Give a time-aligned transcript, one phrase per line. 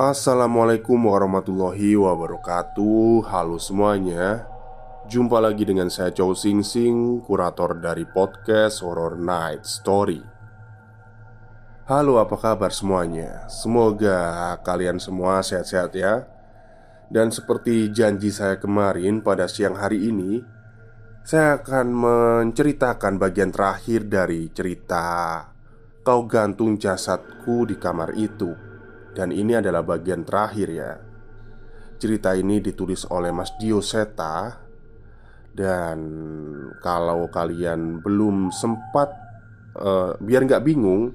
[0.00, 3.20] Assalamualaikum warahmatullahi wabarakatuh.
[3.28, 4.48] Halo semuanya.
[5.04, 10.24] Jumpa lagi dengan saya Chow Sing Sing Kurator dari podcast Horror Night Story.
[11.84, 13.44] Halo apa kabar semuanya?
[13.52, 16.24] Semoga kalian semua sehat-sehat ya.
[17.12, 20.40] Dan seperti janji saya kemarin pada siang hari ini
[21.26, 25.42] Saya akan menceritakan bagian terakhir dari cerita
[26.06, 28.69] Kau gantung jasadku di kamar itu
[29.14, 30.92] dan ini adalah bagian terakhir ya.
[32.00, 34.56] Cerita ini ditulis oleh Mas Dio Seta
[35.52, 36.00] Dan
[36.80, 39.12] kalau kalian belum sempat
[39.76, 41.12] uh, Biar nggak bingung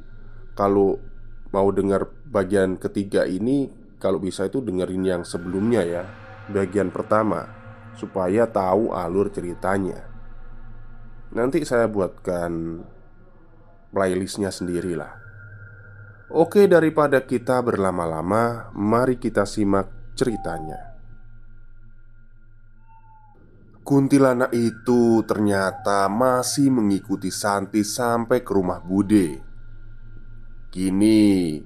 [0.54, 1.02] Kalau
[1.50, 3.66] mau dengar bagian ketiga ini
[3.98, 6.06] Kalau bisa itu dengerin yang sebelumnya ya.
[6.54, 7.50] Bagian pertama
[7.98, 10.06] Supaya tahu alur ceritanya.
[11.34, 12.86] Nanti saya buatkan
[13.90, 15.25] playlistnya sendirilah
[16.36, 19.88] Oke, daripada kita berlama-lama, mari kita simak
[20.20, 21.00] ceritanya.
[23.88, 29.40] Kuntilanak itu ternyata masih mengikuti Santi sampai ke rumah Bude.
[30.76, 31.64] Kini,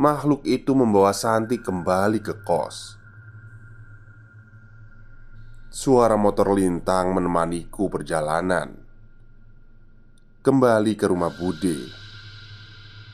[0.00, 2.96] makhluk itu membawa Santi kembali ke kos.
[5.68, 8.72] Suara motor lintang menemaniku perjalanan
[10.40, 12.07] kembali ke rumah Bude.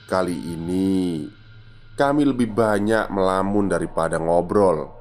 [0.04, 1.24] Kali ini
[1.96, 4.92] kami lebih banyak melamun daripada ngobrol,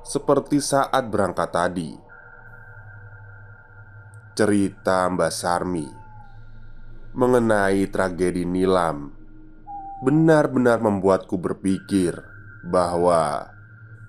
[0.00, 1.92] seperti saat berangkat tadi.
[4.32, 5.88] Cerita Mbak Sarmi
[7.12, 9.12] mengenai tragedi Nilam
[10.00, 12.16] benar-benar membuatku berpikir
[12.64, 13.52] bahwa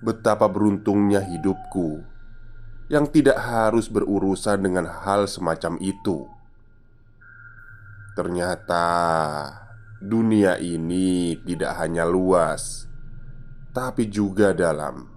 [0.00, 2.00] betapa beruntungnya hidupku
[2.88, 6.24] yang tidak harus berurusan dengan hal semacam itu.
[8.16, 8.86] Ternyata
[9.98, 12.86] dunia ini tidak hanya luas,
[13.74, 15.10] tapi juga dalam.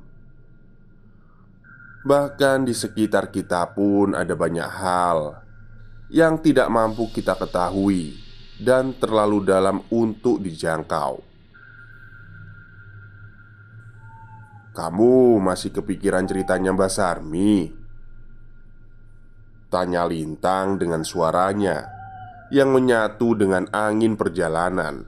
[2.01, 5.45] Bahkan di sekitar kita pun ada banyak hal
[6.09, 8.17] yang tidak mampu kita ketahui
[8.57, 11.21] dan terlalu dalam untuk dijangkau.
[14.71, 17.69] Kamu masih kepikiran ceritanya Mbak Sarmi?
[19.69, 22.00] Tanya Lintang dengan suaranya
[22.51, 25.07] yang menyatu dengan angin perjalanan.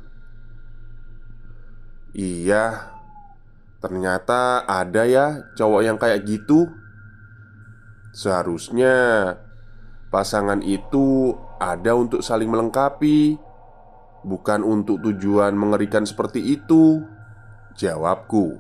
[2.15, 2.95] Iya,
[3.83, 6.71] ternyata ada ya cowok yang kayak gitu.
[8.15, 8.95] Seharusnya
[10.07, 13.35] pasangan itu ada untuk saling melengkapi,
[14.23, 17.03] bukan untuk tujuan mengerikan seperti itu.
[17.75, 18.55] Jawabku.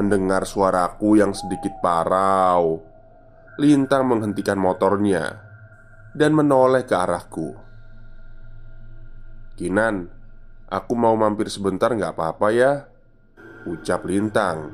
[0.00, 2.82] Mendengar suaraku yang sedikit parau,
[3.58, 5.53] Lintang menghentikan motornya
[6.14, 7.58] dan menoleh ke arahku.
[9.58, 10.08] "Kinan,
[10.70, 12.72] aku mau mampir sebentar nggak apa-apa ya?"
[13.66, 14.72] Ucap Lintang.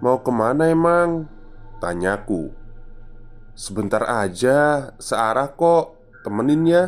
[0.00, 1.28] "Mau ke mana emang?"
[1.80, 2.50] Tanyaku.
[3.52, 6.84] "Sebentar aja, searah kok, temenin ya."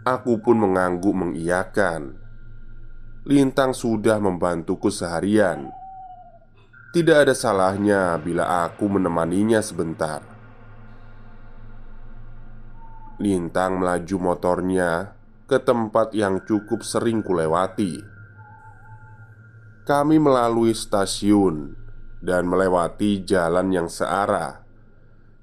[0.00, 2.16] Aku pun mengangguk mengiyakan.
[3.28, 5.68] Lintang sudah membantuku seharian.
[6.90, 10.29] Tidak ada salahnya bila aku menemaninya sebentar.
[13.20, 15.12] Lintang melaju motornya
[15.44, 18.00] ke tempat yang cukup sering kulewati.
[19.84, 21.76] Kami melalui stasiun
[22.24, 24.64] dan melewati jalan yang searah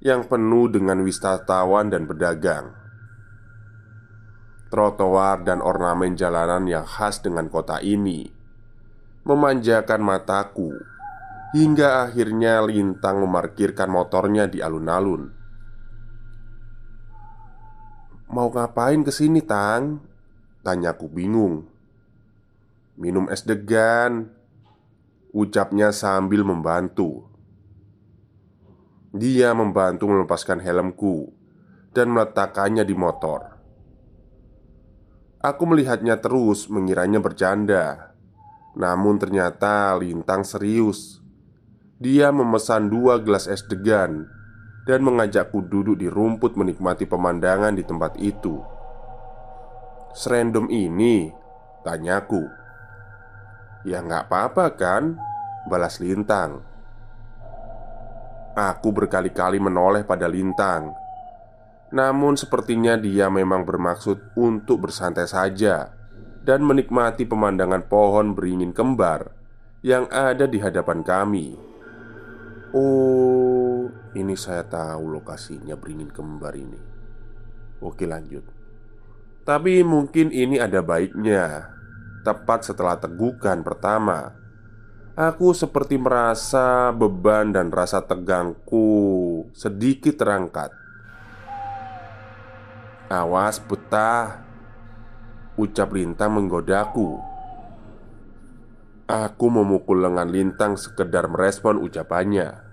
[0.02, 2.74] yang penuh dengan wisatawan dan pedagang.
[4.74, 8.26] Trotoar dan ornamen jalanan yang khas dengan kota ini
[9.22, 10.74] memanjakan mataku
[11.48, 15.37] Hingga akhirnya Lintang memarkirkan motornya di alun-alun
[18.28, 20.04] Mau ngapain ke sini Tang?
[20.60, 21.64] Tanyaku bingung.
[23.00, 24.28] Minum es degan
[25.32, 27.32] Ucapnya sambil membantu.
[29.16, 31.32] Dia membantu melepaskan helmku
[31.96, 33.56] Dan meletakkannya di motor.
[35.40, 38.12] Aku melihatnya terus mengiranya bercanda.
[38.76, 41.24] Namun ternyata Lintang serius.
[41.96, 44.37] Dia memesan dua gelas es degan
[44.88, 48.64] dan mengajakku duduk di rumput menikmati pemandangan di tempat itu.
[50.16, 51.28] Serandom ini,
[51.84, 52.48] tanyaku.
[53.84, 55.20] Ya nggak apa-apa kan,
[55.68, 56.64] balas Lintang.
[58.58, 60.96] Aku berkali-kali menoleh pada Lintang.
[61.94, 65.94] Namun sepertinya dia memang bermaksud untuk bersantai saja
[66.48, 69.36] dan menikmati pemandangan pohon beringin kembar
[69.84, 71.56] yang ada di hadapan kami.
[72.76, 73.67] Oh,
[74.18, 76.82] ini saya tahu lokasinya beringin kembar ini.
[77.86, 78.42] Oke lanjut.
[79.46, 81.70] Tapi mungkin ini ada baiknya.
[82.26, 84.34] Tepat setelah tegukan pertama.
[85.14, 90.74] Aku seperti merasa beban dan rasa tegangku sedikit terangkat.
[93.08, 94.44] Awas betah
[95.58, 97.18] Ucap Lintang menggodaku.
[99.08, 102.67] Aku memukul lengan Lintang sekedar merespon ucapannya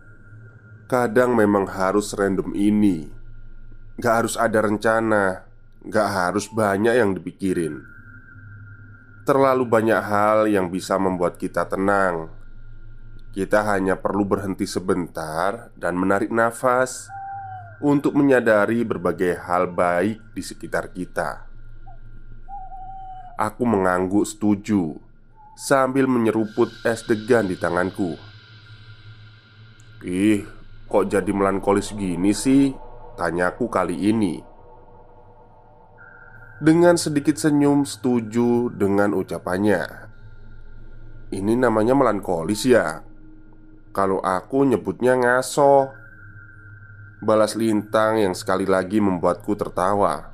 [0.85, 3.09] Kadang memang harus random ini.
[3.97, 5.49] Gak harus ada rencana.
[5.81, 7.81] Gak harus banyak yang dipikirin.
[9.25, 12.29] Terlalu banyak hal yang bisa membuat kita tenang.
[13.33, 17.09] Kita hanya perlu berhenti sebentar dan menarik nafas
[17.83, 21.49] Untuk menyadari berbagai hal baik di sekitar kita.
[23.41, 24.95] Aku mengangguk setuju
[25.59, 28.15] Sambil menyeruput es degan di tanganku.
[30.05, 30.45] Ih,
[30.95, 32.71] Kok jadi melankolis gini sih?
[33.19, 34.39] Tanyaku kali ini.
[36.63, 39.83] Dengan sedikit senyum setuju dengan ucapannya.
[41.35, 43.03] Ini namanya melankolis ya?
[43.91, 45.91] Kalau aku nyebutnya ngaso.
[47.27, 50.31] Balas Lintang yang sekali lagi membuatku tertawa.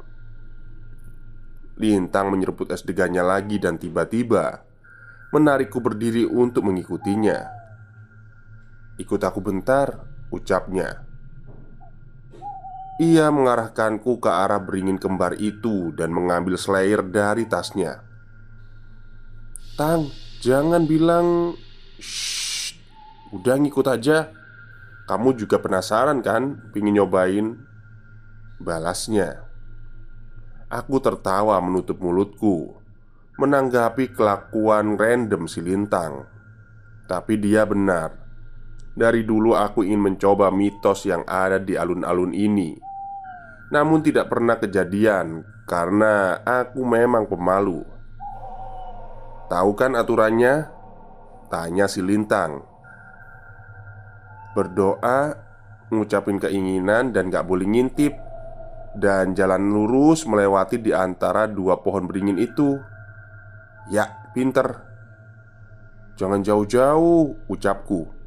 [1.80, 4.60] Lintang menyeruput es degannya lagi dan tiba-tiba
[5.32, 7.48] Menarikku berdiri untuk mengikutinya.
[9.00, 11.03] Ikut aku bentar Ucapnya.
[13.03, 18.06] Ia mengarahkanku ke arah beringin kembar itu Dan mengambil slayer dari tasnya.
[19.75, 20.06] Tang,
[20.38, 21.59] jangan bilang.
[21.99, 22.79] Shh,
[23.35, 24.31] Udah ngikut aja
[25.11, 26.71] Kamu juga penasaran kan?
[26.71, 27.59] Pingin nyobain?
[28.62, 29.49] Balasnya.
[30.71, 32.79] Aku tertawa menutup mulutku
[33.41, 36.29] Menanggapi kelakuan random si Lintang.
[37.09, 38.30] Tapi dia benar
[39.00, 42.76] dari dulu aku ingin mencoba mitos yang ada di alun-alun ini.
[43.73, 47.87] Namun tidak pernah kejadian Karena aku memang pemalu.
[49.47, 50.67] Tahu kan aturannya?
[51.47, 52.67] Tanya si Lintang.
[54.58, 55.31] Berdoa
[55.94, 58.19] Ngucapin keinginan dan gak boleh ngintip.
[58.99, 62.75] Dan jalan lurus melewati di antara dua pohon beringin itu.
[63.94, 64.67] Ya, pinter.
[66.19, 68.19] Jangan jauh-jauh, ucapku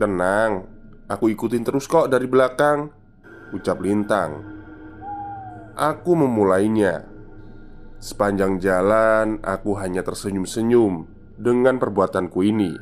[0.00, 0.64] Tenang,
[1.12, 2.88] aku ikutin terus kok dari belakang
[3.52, 4.40] Ucap Lintang.
[5.76, 7.04] Aku memulainya.
[8.00, 11.04] Sepanjang jalan aku hanya tersenyum-senyum
[11.36, 12.72] Dengan perbuatanku ini.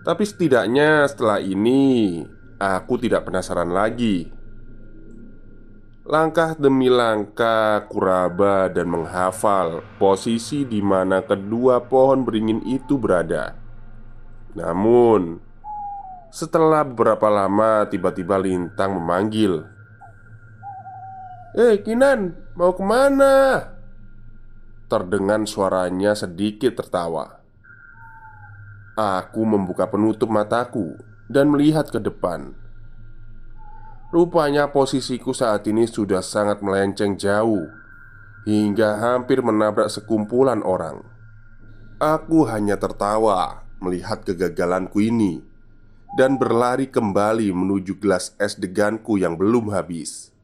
[0.00, 2.24] Tapi setidaknya setelah ini
[2.56, 4.32] Aku tidak penasaran lagi.
[6.08, 13.52] Langkah demi langkah kuraba dan menghafal posisi di mana kedua pohon beringin itu berada.
[14.56, 15.49] Namun,
[16.30, 19.66] setelah beberapa lama, tiba-tiba Lintang memanggil.
[21.58, 23.66] Eh, Kinan, mau ke mana?
[24.86, 27.42] Terdengar suaranya sedikit tertawa.
[28.94, 30.94] Aku membuka penutup mataku
[31.26, 32.54] dan melihat ke depan.
[34.10, 37.80] Rupanya posisiku saat ini sudah sangat melenceng jauh
[38.40, 41.04] Hingga hampir menabrak sekumpulan orang.
[42.00, 45.44] Aku hanya tertawa melihat kegagalanku ini
[46.10, 50.34] dan berlari kembali menuju gelas es deganku yang belum habis.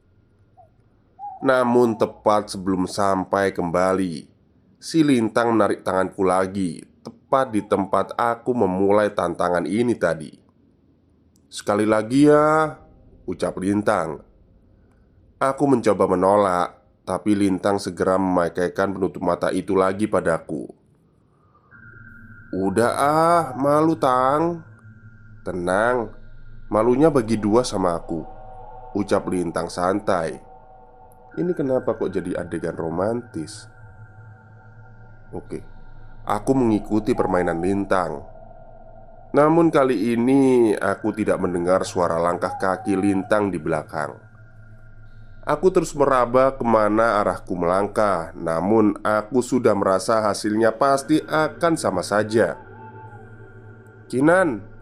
[1.42, 4.24] Namun, tepat sebelum sampai kembali,
[4.78, 10.32] si lintang menarik tanganku lagi, tepat di tempat aku memulai tantangan ini tadi.
[11.50, 12.78] "Sekali lagi ya,"
[13.26, 14.22] ucap lintang.
[15.36, 16.68] Aku mencoba menolak,
[17.04, 20.70] tapi lintang segera memakaikan penutup mata itu lagi padaku.
[22.56, 24.75] "Udah ah, malu, Tang."
[25.46, 26.10] Tenang,
[26.66, 28.18] malunya bagi dua sama aku
[28.98, 30.34] Ucap Lintang santai.
[31.38, 33.70] Ini kenapa kok jadi adegan romantis?
[35.30, 35.62] Oke,
[36.26, 38.26] aku mengikuti permainan Lintang.
[39.36, 44.18] Namun kali ini aku tidak mendengar suara langkah kaki Lintang di belakang.
[45.46, 52.02] Aku terus meraba ke mana arahku melangkah Namun aku sudah merasa hasilnya pasti akan sama
[52.02, 52.58] saja.
[54.10, 54.74] Kinan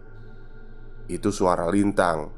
[1.07, 2.33] itu suara lintang.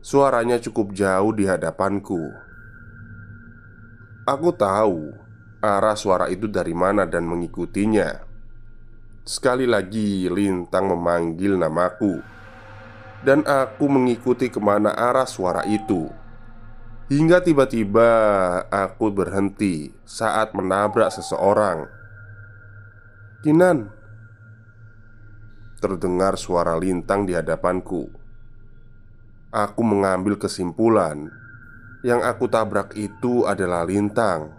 [0.00, 2.32] Suaranya cukup jauh di hadapanku.
[4.24, 5.12] Aku tahu
[5.60, 8.24] arah suara itu dari mana dan mengikutinya.
[9.26, 12.24] Sekali lagi Lintang memanggil namaku.
[13.20, 16.08] Dan aku mengikuti ke mana arah suara itu.
[17.12, 18.08] Hingga tiba-tiba
[18.72, 21.84] aku berhenti saat menabrak seseorang.
[23.44, 23.99] Kinan
[25.80, 28.12] Terdengar suara lintang di hadapanku.
[29.48, 31.32] Aku mengambil kesimpulan
[32.04, 34.52] yang aku tabrak itu adalah lintang.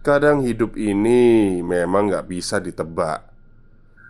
[0.00, 3.28] Kadang hidup ini memang gak bisa ditebak.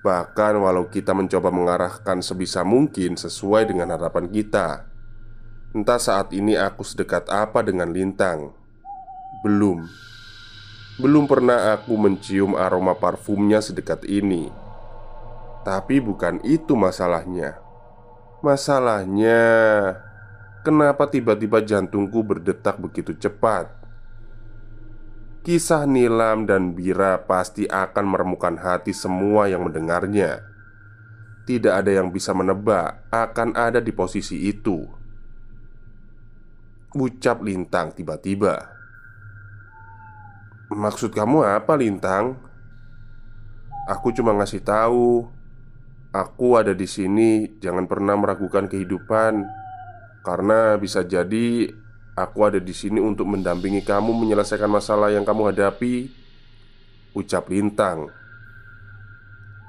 [0.06, 4.82] Bahkan walau kita mencoba mengarahkan sebisa mungkin sesuai dengan harapan kita
[5.70, 8.50] Entah saat ini aku sedekat apa dengan lintang
[9.46, 9.86] Belum
[10.98, 14.61] Belum pernah aku mencium aroma parfumnya sedekat ini
[15.62, 17.58] tapi bukan itu masalahnya.
[18.42, 19.40] Masalahnya,
[20.66, 23.70] kenapa tiba-tiba jantungku berdetak begitu cepat?
[25.42, 30.42] Kisah Nilam dan Bira pasti akan meremukan hati semua yang mendengarnya.
[31.42, 34.86] Tidak ada yang bisa menebak akan ada di posisi itu.
[36.94, 38.70] Ucap Lintang tiba-tiba.
[40.70, 42.38] "Maksud kamu apa, Lintang?"
[43.90, 45.26] Aku cuma ngasih tahu
[46.12, 49.48] Aku ada di sini, jangan pernah meragukan kehidupan,
[50.20, 51.72] karena bisa jadi
[52.12, 56.12] aku ada di sini untuk mendampingi kamu menyelesaikan masalah yang kamu hadapi.
[57.16, 58.12] Ucap Lintang.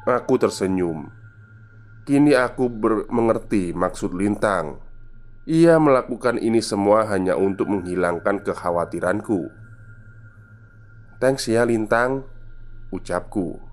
[0.03, 1.07] Aku tersenyum.
[2.03, 2.67] Kini aku
[3.07, 4.83] mengerti maksud Lintang.
[5.47, 9.47] Ia melakukan ini semua hanya untuk menghilangkan kekhawatiranku.
[11.23, 12.27] Thanks ya, Lintang.
[12.91, 13.63] Ucapku.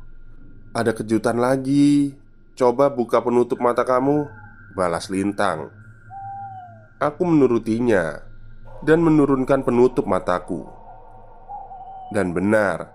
[0.71, 2.20] Ada kejutan lagi.
[2.61, 4.29] Coba buka penutup mata kamu.
[4.77, 5.73] Balas lintang.
[7.01, 8.21] Aku menurutinya
[8.85, 10.69] Dan menurunkan penutup mataku.
[12.13, 12.93] Dan benar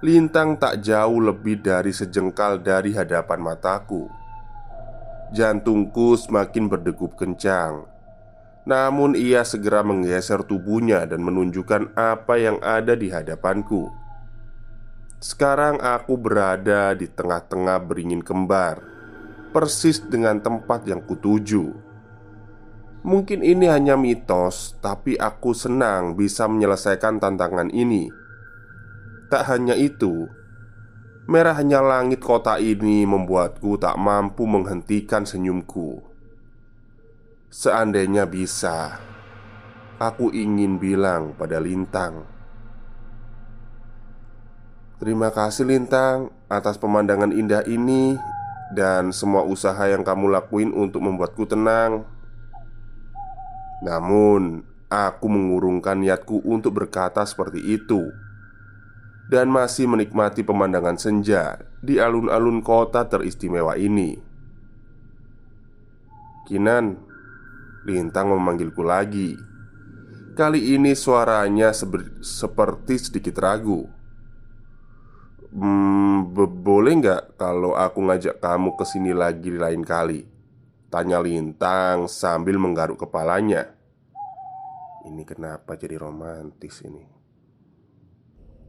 [0.00, 4.08] Lintang tak jauh lebih dari sejengkal dari hadapan mataku.
[5.36, 7.84] Jantungku semakin berdegup kencang.
[8.64, 13.92] Namun ia segera menggeser tubuhnya dan menunjukkan apa yang ada di hadapanku.
[15.20, 18.93] Sekarang aku berada di tengah-tengah beringin kembar
[19.54, 21.70] persis dengan tempat yang kutuju.
[23.06, 28.10] Mungkin ini hanya mitos, tapi aku senang bisa menyelesaikan tantangan ini.
[29.30, 30.26] Tak hanya itu,
[31.30, 36.02] merahnya langit kota ini membuatku tak mampu menghentikan senyumku.
[37.54, 38.98] Seandainya bisa,
[40.02, 42.26] aku ingin bilang pada Lintang,
[44.98, 48.16] "Terima kasih, Lintang, atas pemandangan indah ini
[48.72, 52.08] dan semua usaha yang kamu lakuin untuk membuatku tenang.
[53.84, 58.08] Namun, aku mengurungkan niatku untuk berkata seperti itu
[59.28, 64.16] dan masih menikmati pemandangan senja di alun-alun kota teristimewa ini.
[66.44, 67.00] Kinan,
[67.84, 69.36] Lintang memanggilku lagi.
[70.32, 71.68] Kali ini suaranya
[72.24, 73.84] seperti sedikit ragu.
[75.54, 80.34] Hmm, boleh nggak kalau aku ngajak kamu ke sini lagi lain kali?
[80.94, 83.74] Tanya Lintang sambil menggaruk kepalanya
[85.02, 87.02] Ini kenapa jadi romantis ini?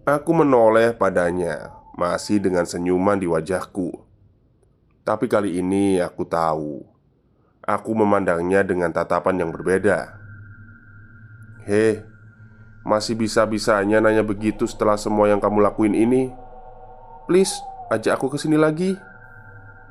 [0.10, 3.94] Aku menoleh padanya Masih dengan senyuman di wajahku
[5.06, 6.82] Tapi kali ini aku tahu
[7.62, 10.18] Aku memandangnya dengan tatapan yang berbeda
[11.65, 12.01] Hei,
[12.82, 16.45] masih bisa-bisanya nanya begitu setelah semua yang kamu lakuin ini?
[17.25, 17.58] Please,
[17.89, 18.94] ajak aku ke sini lagi.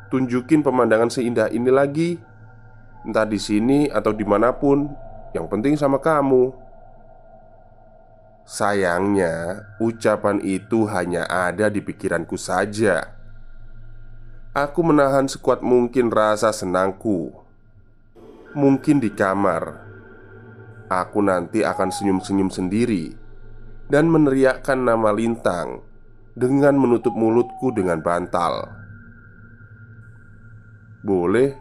[0.07, 2.15] Tunjukin pemandangan seindah ini lagi.
[3.03, 4.87] Entah di sini atau di mana pun,
[5.35, 6.55] yang penting sama kamu.
[8.47, 13.11] Sayangnya, ucapan itu hanya ada di pikiranku saja.
[14.55, 17.35] Aku menahan sekuat mungkin rasa senangku.
[18.55, 19.83] Mungkin di kamar,
[20.87, 23.11] aku nanti akan senyum-senyum sendiri
[23.91, 25.83] dan meneriakkan nama Lintang
[26.35, 28.67] dengan menutup mulutku dengan bantal.
[31.07, 31.55] Boleh?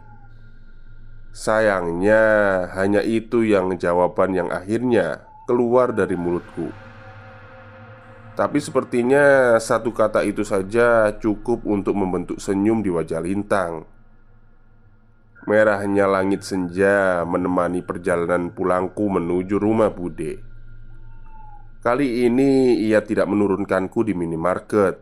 [1.34, 2.22] Sayangnya
[2.74, 6.70] hanya itu yang jawaban yang akhirnya keluar dari mulutku.
[8.34, 13.86] Tapi sepertinya satu kata itu saja cukup untuk membentuk senyum di wajah Lintang.
[15.46, 20.53] Merahnya langit senja menemani perjalanan pulangku menuju rumah Bude
[21.84, 24.96] Kali ini ia tidak menurunkanku di minimarket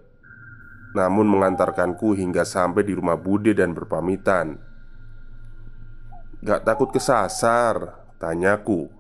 [0.98, 4.58] Namun mengantarkanku hingga sampai di rumah Bude dan berpamitan.
[6.42, 8.02] Gak takut kesasar?
[8.18, 8.90] Tanyaku.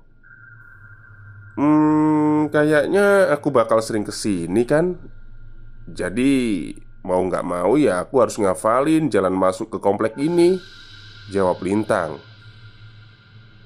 [1.58, 4.96] Hmm, kayaknya aku bakal sering ke sini kan?
[5.90, 6.72] Jadi
[7.02, 10.62] mau gak mau ya aku harus ngafalin jalan masuk ke komplek ini
[11.34, 12.22] Jawab Lintang.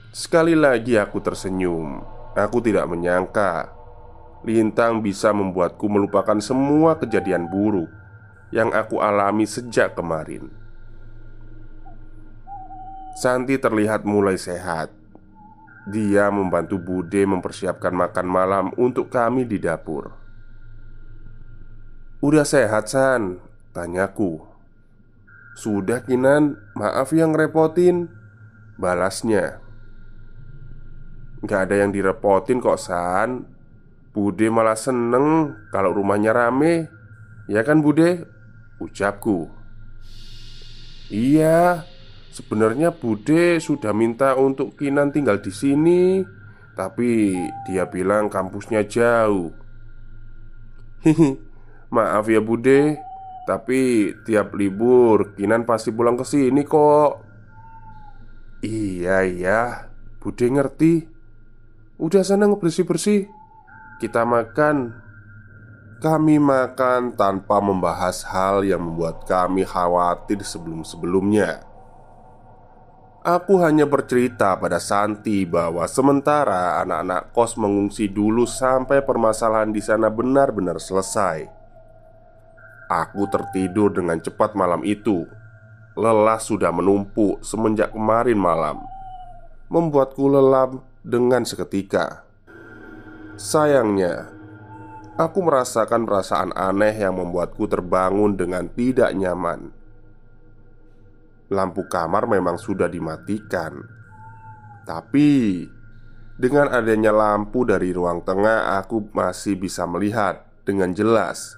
[0.08, 2.00] Sekali lagi aku tersenyum.
[2.32, 3.75] Aku tidak menyangka
[4.47, 7.91] Lintang bisa membuatku melupakan semua kejadian buruk
[8.55, 10.49] Yang aku alami sejak kemarin
[13.17, 14.93] Santi terlihat mulai sehat.
[15.88, 20.12] Dia membantu Bude mempersiapkan makan malam untuk kami di dapur.
[22.21, 23.41] "Udah sehat, San?"
[23.73, 24.45] tanyaku.
[25.57, 26.61] "Sudah, Kinan.
[26.76, 28.12] Maaf yang repotin."
[28.76, 29.65] Balasnya.
[31.41, 33.49] Gak ada yang direpotin kok, San.
[34.16, 36.88] Bude malah seneng kalau rumahnya rame.
[37.52, 38.25] Ya kan, Bude?
[38.80, 39.52] Ucapku.
[41.12, 41.85] Iya,
[42.37, 46.20] Sebenarnya Bude sudah minta untuk Kinan tinggal di sini,
[46.76, 47.32] tapi
[47.64, 49.56] dia bilang kampusnya jauh.
[51.00, 51.32] Hihi,
[51.88, 53.00] maaf ya Bude,
[53.49, 57.25] tapi tiap libur Kinan pasti pulang ke sini kok.
[58.61, 59.61] Iya iya,
[60.20, 61.08] Bude ngerti.
[61.96, 63.32] Udah sana ngebersih-bersih.
[63.97, 64.93] Kita makan.
[65.97, 71.65] Kami makan tanpa membahas hal yang membuat kami khawatir sebelum-sebelumnya.
[73.25, 80.13] Aku hanya bercerita pada Santi bahwa sementara anak-anak kos mengungsi dulu sampai permasalahan di sana
[80.13, 81.49] benar-benar selesai.
[82.93, 85.25] Aku tertidur dengan cepat malam itu.
[85.97, 88.85] Lelah sudah menumpuk semenjak kemarin malam,
[89.73, 92.25] membuatku lelap dengan seketika.
[93.36, 94.32] Sayangnya,
[95.20, 99.76] aku merasakan perasaan aneh yang membuatku terbangun dengan tidak nyaman.
[101.52, 103.86] Lampu kamar memang sudah dimatikan
[104.82, 105.62] Tapi
[106.34, 111.54] Dengan adanya lampu dari ruang tengah Aku masih bisa melihat Dengan jelas.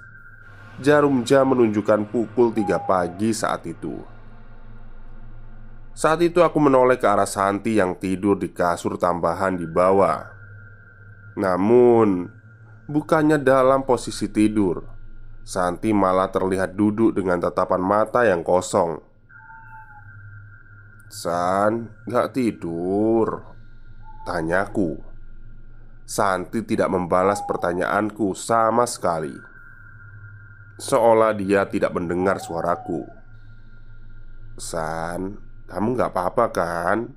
[0.82, 4.02] Jarum jam menunjukkan pukul 3 pagi saat itu.
[5.94, 10.37] Saat itu aku menoleh ke arah Santi yang tidur di kasur tambahan di bawah
[11.38, 12.38] Namun
[12.88, 14.80] Bukannya dalam posisi tidur
[15.44, 18.96] Santi malah terlihat duduk dengan tatapan mata yang kosong.
[21.12, 23.44] San, gak tidur
[24.24, 24.96] Tanyaku
[26.08, 29.36] Santi tidak membalas pertanyaanku sama sekali.
[30.80, 33.04] Seolah dia tidak mendengar suaraku.
[34.56, 35.36] San,
[35.68, 37.12] kamu gak apa-apa kan?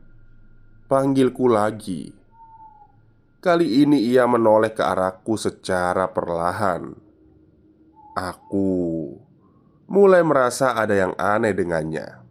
[0.92, 2.21] Panggilku lagi
[3.42, 6.94] Kali ini ia menoleh ke arahku secara perlahan.
[8.14, 8.70] Aku
[9.90, 12.22] mulai merasa ada yang aneh dengannya.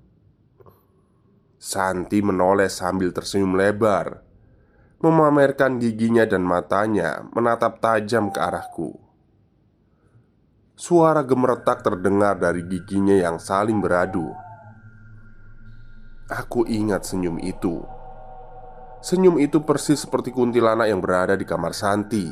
[1.58, 4.24] Santi menoleh sambil tersenyum lebar
[5.04, 8.94] Memamerkan giginya dan matanya Menatap tajam ke arahku.
[10.78, 14.30] Suara gemeretak terdengar dari giginya yang saling beradu.
[16.30, 17.99] Aku ingat senyum itu
[19.00, 22.28] Senyum itu persis seperti kuntilanak yang berada di kamar Santi.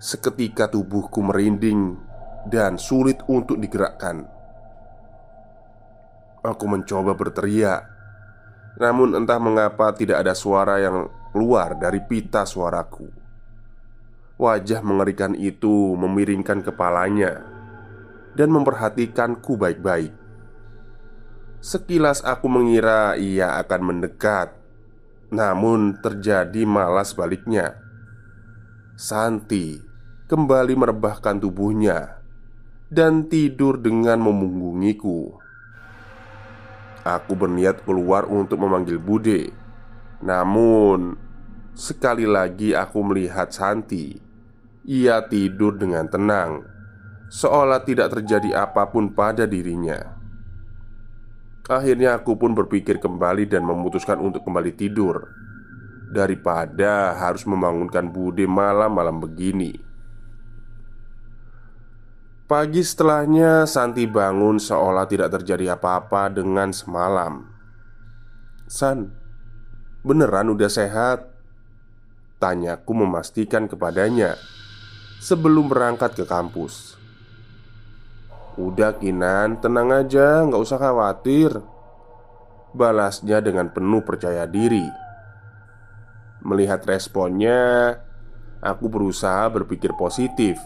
[0.00, 2.08] Seketika tubuhku merinding
[2.48, 4.24] Dan sulit untuk digerakkan.
[6.40, 7.84] Aku mencoba berteriak
[8.80, 13.12] Namun entah mengapa tidak ada suara yang keluar dari pita suaraku.
[14.40, 17.44] Wajah mengerikan itu memiringkan kepalanya
[18.32, 20.16] Dan memperhatikanku baik-baik.
[21.60, 24.57] Sekilas aku mengira ia akan mendekat
[25.28, 27.76] Namun terjadi malah sebaliknya
[28.96, 29.76] Santi
[30.24, 32.24] kembali merebahkan tubuhnya
[32.88, 35.36] Dan tidur dengan memunggungiku.
[37.04, 39.52] Aku berniat keluar untuk memanggil Bude.
[40.24, 41.20] Namun
[41.76, 44.16] Sekali lagi aku melihat Santi.
[44.88, 46.64] Ia tidur dengan tenang
[47.28, 50.17] Seolah tidak terjadi apa pun pada dirinya
[51.68, 55.28] Akhirnya aku pun berpikir kembali dan memutuskan untuk kembali tidur
[56.08, 59.76] Daripada harus membangunkan Bude malam-malam begini
[62.48, 67.44] Pagi setelahnya, Santi bangun seolah tidak terjadi apa-apa dengan semalam.
[68.64, 69.12] "San,
[70.00, 71.28] beneran udah sehat?"
[72.40, 74.40] Tanyaku memastikan kepadanya
[75.20, 76.97] sebelum berangkat ke kampus.
[78.58, 81.54] "Udah, Kinan, tenang aja, nggak usah khawatir."
[82.74, 84.84] Balasnya dengan penuh percaya diri.
[86.42, 87.96] Melihat responnya,
[88.60, 90.58] aku berusaha berpikir positif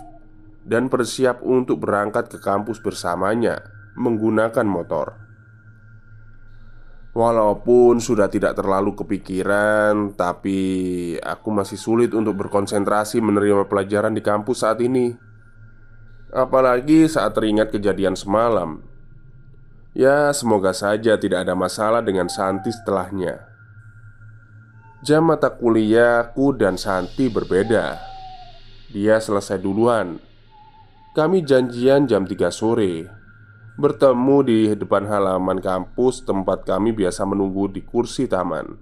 [0.65, 3.61] dan bersiap untuk berangkat ke kampus bersamanya
[3.99, 5.23] menggunakan motor.
[7.13, 14.65] Walaupun sudah tidak terlalu kepikiran, tapi aku masih sulit untuk berkonsentrasi menerima pelajaran di kampus
[14.65, 15.13] saat ini.
[16.33, 18.81] Apalagi saat teringat kejadian semalam.
[19.93, 23.45] Ya, semoga saja tidak ada masalah dengan Santi setelahnya.
[25.05, 28.01] Jam mata kuliahku dan Santi berbeda.
[28.93, 30.33] Dia selesai duluan
[31.13, 33.05] kami janjian jam 3 sore
[33.77, 38.81] Bertemu di depan halaman kampus tempat kami biasa menunggu di kursi taman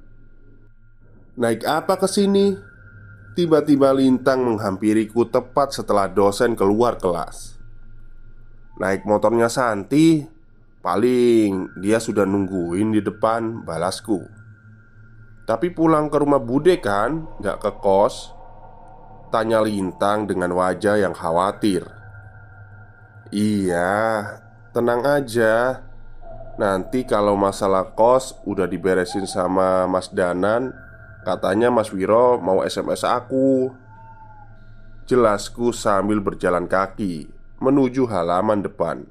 [1.35, 2.55] Naik apa ke sini?
[3.37, 7.59] Tiba-tiba Lintang menghampiriku tepat setelah dosen keluar kelas
[8.83, 10.25] Naik motornya Santi
[10.81, 14.25] Paling dia sudah nungguin di depan balasku
[15.47, 17.29] Tapi pulang ke rumah Bude kan?
[17.39, 18.35] Gak ke kos
[19.31, 22.01] Tanya Lintang dengan wajah yang khawatir
[23.31, 24.27] Iya,
[24.75, 25.87] tenang aja.
[26.59, 30.75] Nanti kalau masalah kos udah diberesin sama Mas Danan,
[31.27, 33.73] katanya Mas Wiro mau SMS aku.
[35.11, 37.27] Jelasku sambil berjalan kaki
[37.59, 39.05] menuju halaman depan.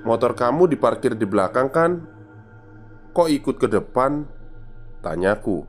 [0.00, 2.00] Motor kamu diparkir di belakang kan?
[3.12, 4.24] Kok ikut ke depan?
[5.00, 5.64] Tanyaku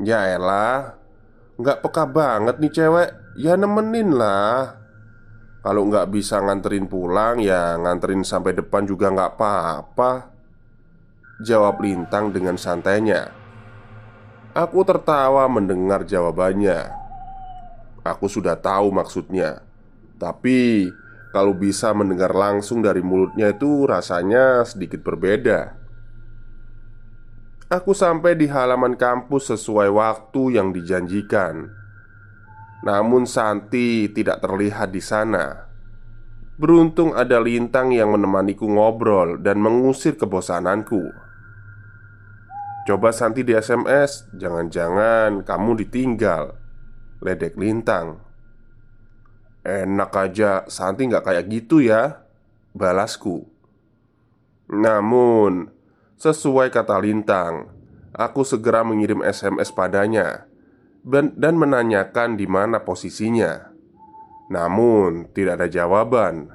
[0.00, 0.96] Ya elah
[1.56, 4.82] Nggak peka banget nih cewek Ya nemenin lah
[5.62, 10.31] kalau nggak bisa nganterin pulang ya nganterin sampai depan juga nggak apa-apa
[11.42, 13.34] Jawab Lintang dengan santainya.
[14.54, 16.94] Aku tertawa mendengar jawabannya.
[18.06, 19.66] Aku sudah tahu maksudnya.
[20.22, 20.86] Tapi
[21.34, 25.74] kalau bisa mendengar langsung dari mulutnya itu rasanya sedikit berbeda.
[27.72, 31.72] Aku sampai di halaman kampus sesuai waktu yang dijanjikan.
[32.84, 35.72] Namun Santi tidak terlihat di sana.
[36.60, 41.21] Beruntung ada Lintang yang menemaniku ngobrol dan mengusir kebosananku.
[42.82, 46.58] Coba Santi di SMS, jangan-jangan kamu ditinggal.
[47.22, 48.18] Ledek Lintang.
[49.62, 52.26] Enak aja, Santi nggak kayak gitu ya.
[52.74, 53.46] Balasku.
[54.66, 55.70] Namun,
[56.18, 57.70] sesuai kata Lintang,
[58.10, 60.50] aku segera mengirim SMS padanya
[61.06, 63.70] dan menanyakan di mana posisinya.
[64.50, 66.50] Namun, tidak ada jawaban.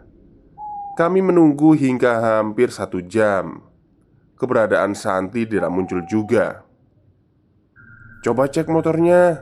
[1.00, 3.66] Kami menunggu hingga hampir satu jam.
[4.38, 6.62] Keberadaan Santi tidak muncul juga.
[8.21, 9.41] Coba cek motornya,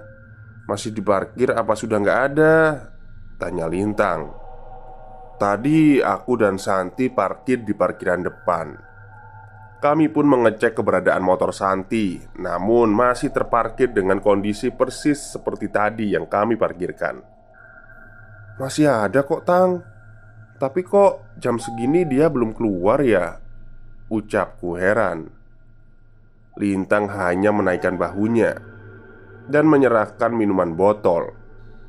[0.72, 2.56] masih diparkir apa sudah nggak ada?
[3.36, 4.32] Tanya Lintang.
[5.36, 8.68] Tadi aku dan Santi parkir di parkiran depan.
[9.84, 16.26] Kami pun mengecek keberadaan motor Santi, namun masih terparkir dengan kondisi persis seperti tadi yang
[16.26, 17.20] kami parkirkan.
[18.56, 19.84] Masih ada kok, Tang.
[20.56, 23.45] Tapi kok jam segini dia belum keluar ya?
[24.06, 25.34] Ucapku heran.
[26.56, 28.62] Lintang hanya menaikkan bahunya
[29.50, 31.34] dan menyerahkan minuman botol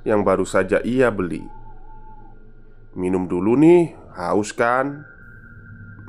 [0.09, 1.45] yang baru saja ia beli.
[2.97, 5.05] Minum dulu nih, haus kan?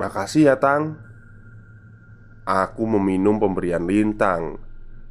[0.00, 0.96] Makasih ya, Tang.
[2.48, 4.56] Aku meminum pemberian lintang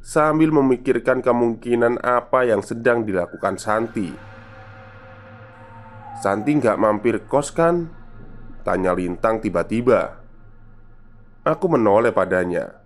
[0.02, 4.10] Sambil memikirkan kemungkinan apa yang sedang dilakukan Santi
[6.18, 7.86] Santi nggak mampir kos kan?
[8.66, 10.17] Tanya Lintang tiba-tiba
[11.48, 12.76] Aku menoleh padanya.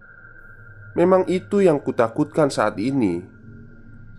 [0.95, 3.19] Memang itu yang kutakutkan saat ini.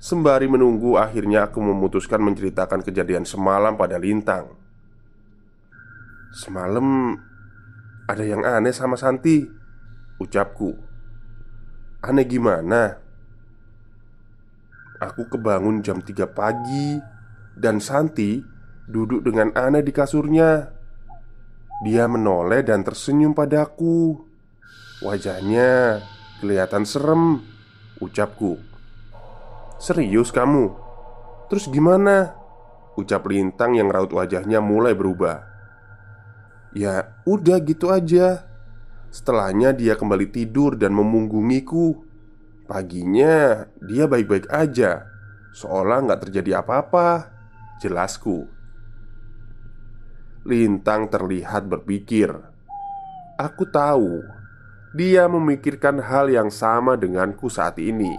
[0.04, 4.52] Sembari menunggu akhirnya aku memutuskan menceritakan kejadian semalam pada Lintang.
[6.36, 7.16] Semalam
[8.04, 9.48] ada yang aneh sama Santi
[10.20, 10.76] Ucapku.
[12.04, 13.00] Aneh gimana?
[15.00, 17.00] Aku kebangun jam 3 pagi
[17.56, 18.44] Dan Santi
[18.92, 20.68] duduk dengan aneh di kasurnya.
[21.88, 24.33] Dia menoleh dan tersenyum padaku
[25.04, 26.00] Wajahnya
[26.39, 27.44] kelihatan serem
[28.00, 28.56] Ucapku.
[29.76, 30.72] Serius kamu?
[31.52, 32.39] Terus gimana?
[32.96, 35.44] Ucap Lintang yang raut wajahnya mulai berubah.
[36.72, 38.48] Ya udah gitu aja.
[39.12, 42.00] Setelahnya dia kembali tidur dan memunggungiku.
[42.63, 45.04] Paginya dia baik-baik aja.
[45.52, 47.28] Seolah nggak terjadi apa-apa.
[47.84, 48.48] Jelasku.
[50.48, 52.32] Lintang terlihat berpikir.
[53.36, 54.43] Aku tahu
[54.94, 58.14] dia memikirkan hal yang sama denganku saat ini.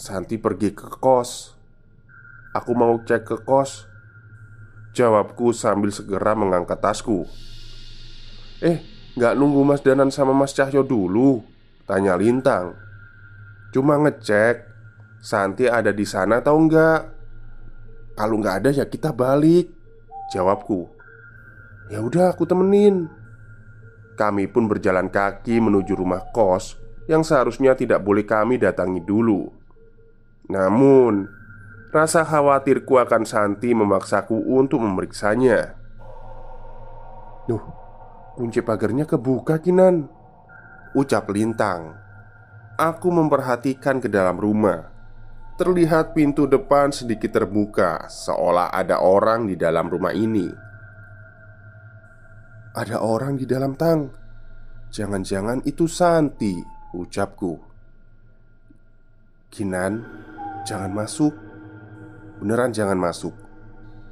[0.00, 1.52] Santi pergi ke kos.
[2.56, 3.84] Aku mau cek ke kos.
[4.96, 7.28] Jawabku sambil segera mengangkat tasku.
[8.64, 8.80] Eh,
[9.20, 11.44] nggak nunggu Mas Danan sama Mas Cahyo dulu?
[11.84, 12.74] Tanya Lintang.
[13.70, 14.66] Cuma ngecek
[15.20, 17.12] Santi ada di sana atau enggak?
[18.16, 19.68] Kalau nggak ada ya kita balik.
[20.32, 20.88] Jawabku.
[21.92, 23.19] Ya udah, aku temenin.
[24.20, 26.76] Kami pun berjalan kaki menuju rumah kos
[27.08, 29.48] yang seharusnya tidak boleh kami datangi dulu.
[30.52, 31.24] Namun,
[31.88, 35.72] rasa khawatirku akan Santi memaksaku untuk memeriksanya.
[37.48, 37.64] Duh,
[38.36, 40.06] kunci pagarnya kebuka Kinan
[40.92, 41.96] Ucap Lintang
[42.78, 44.86] Aku memperhatikan ke dalam rumah
[45.58, 50.69] Terlihat pintu depan sedikit terbuka Seolah ada orang di dalam rumah ini
[52.70, 54.06] Ada orang di dalam tang.
[54.94, 56.54] Jangan-jangan itu Santi
[56.94, 57.58] Ucapku.
[59.50, 60.06] Kinan
[60.62, 61.34] Jangan masuk.
[62.38, 63.34] Beneran jangan masuk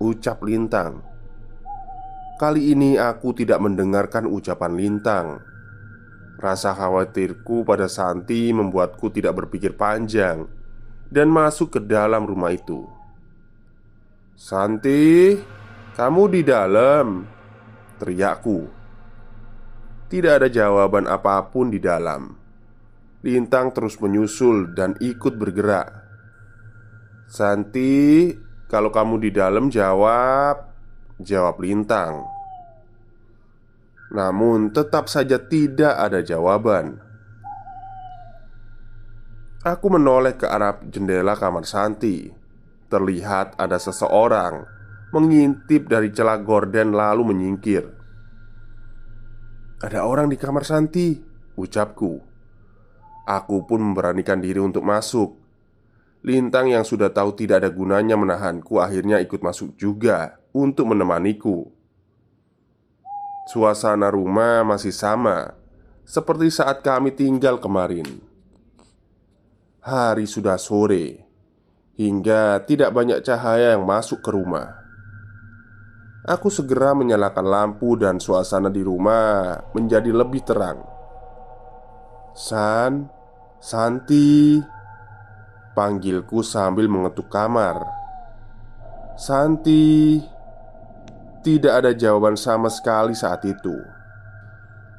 [0.02, 1.06] Ucap Lintang.
[2.38, 5.26] Kali ini aku tidak mendengarkan ucapan Lintang.
[6.38, 10.46] Rasa khawatirku pada Santi membuatku tidak berpikir panjang
[11.10, 12.86] Dan masuk ke dalam rumah itu.
[14.38, 15.34] Santi,
[15.98, 17.26] kamu di dalam
[17.98, 18.70] Teriakku.
[20.08, 22.32] Tidak ada jawaban apa pun di dalam.
[23.26, 25.90] Lintang terus menyusul dan ikut bergerak.
[27.28, 28.32] Santi,
[28.70, 30.70] kalau kamu di dalam jawab.
[31.18, 32.24] Jawab Lintang.
[34.14, 37.02] Namun tetap saja tidak ada jawaban.
[39.66, 42.30] Aku menoleh ke arah jendela kamar Santi.
[42.88, 44.77] Terlihat ada seseorang
[45.14, 47.84] Mengintip dari celah gorden lalu menyingkir
[49.80, 51.16] Ada orang di kamar Santi
[51.56, 52.20] Ucapku
[53.28, 55.48] Aku pun memberanikan diri untuk masuk
[56.18, 61.70] Lintang yang sudah tahu tidak ada gunanya menahanku akhirnya ikut masuk juga untuk menemaniku.
[63.48, 65.54] Suasana rumah masih sama
[66.02, 68.04] seperti saat kami tinggal kemarin.
[69.78, 71.22] Hari sudah sore
[71.94, 74.87] hingga tidak banyak cahaya yang masuk ke rumah.
[76.28, 80.84] Aku segera menyalakan lampu dan suasana di rumah menjadi lebih terang.
[82.36, 83.08] San,
[83.56, 84.60] Santi,
[85.72, 87.80] Panggilku sambil mengetuk kamar.
[89.16, 90.20] Santi
[91.40, 93.72] Tidak ada jawaban sama sekali saat itu.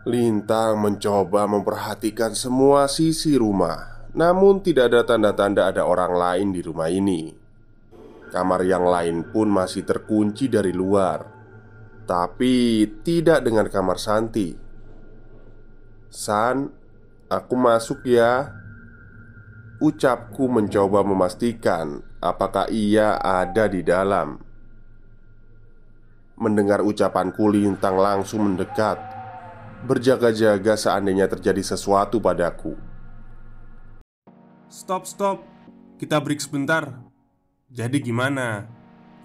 [0.09, 6.89] Lintang mencoba memperhatikan semua sisi rumah Namun tidak ada tanda-tanda ada orang lain di rumah
[6.89, 7.48] ini
[8.29, 11.25] Kamar yang lain pun masih terkunci dari luar
[12.05, 14.53] Tapi tidak dengan kamar Santi
[16.09, 16.69] San,
[17.29, 18.53] aku masuk ya
[19.79, 24.35] Ucapku mencoba memastikan apakah ia ada di dalam.
[26.35, 28.99] Mendengar ucapanku, Lintang langsung mendekat,
[29.87, 32.75] berjaga-jaga seandainya terjadi sesuatu padaku.
[34.67, 35.43] Stop, stop,
[35.95, 37.08] kita break sebentar.
[37.69, 38.65] Jadi, gimana?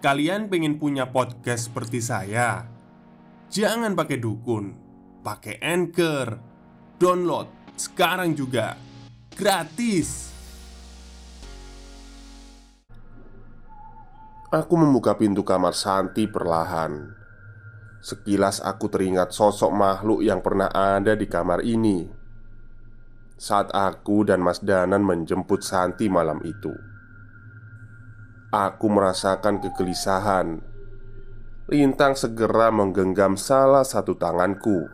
[0.05, 2.69] Kalian pengen punya podcast seperti saya?
[3.49, 4.77] Jangan pakai dukun,
[5.25, 6.37] pakai anchor,
[7.01, 8.77] download sekarang juga
[9.33, 10.29] gratis.
[14.53, 17.17] Aku membuka pintu kamar Santi perlahan.
[18.05, 22.05] Sekilas aku teringat sosok makhluk yang pernah ada di kamar ini
[23.41, 26.94] saat aku dan Mas Danan menjemput Santi malam itu.
[28.55, 30.63] Aku merasakan kegelisahan.
[31.67, 34.87] Lintang segera menggenggam salah satu tanganku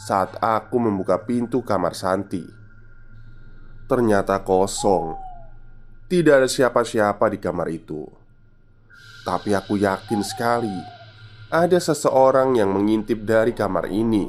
[0.00, 2.48] saat aku membuka pintu kamar Santi.
[3.84, 5.20] Ternyata kosong,
[6.08, 8.08] tidak ada siapa-siapa di kamar itu.
[9.24, 10.76] Tapi aku yakin sekali
[11.48, 14.28] Ada seseorang yang mengintip dari kamar ini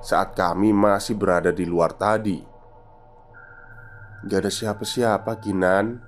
[0.00, 2.40] Saat kami masih berada di luar tadi
[4.24, 6.07] Gak ada siapa-siapa Kinan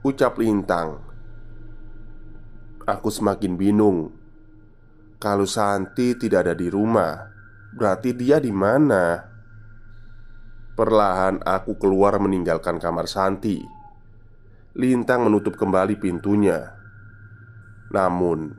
[0.00, 1.00] Ucap Lintang.
[2.88, 4.12] Aku semakin bingung.
[5.20, 7.30] Kalau Santi tidak ada di rumah
[7.70, 9.22] Berarti dia di mana?
[10.74, 13.62] Perlahan aku keluar meninggalkan kamar Santi.
[14.74, 16.74] Lintang menutup kembali pintunya.
[17.94, 18.58] Namun,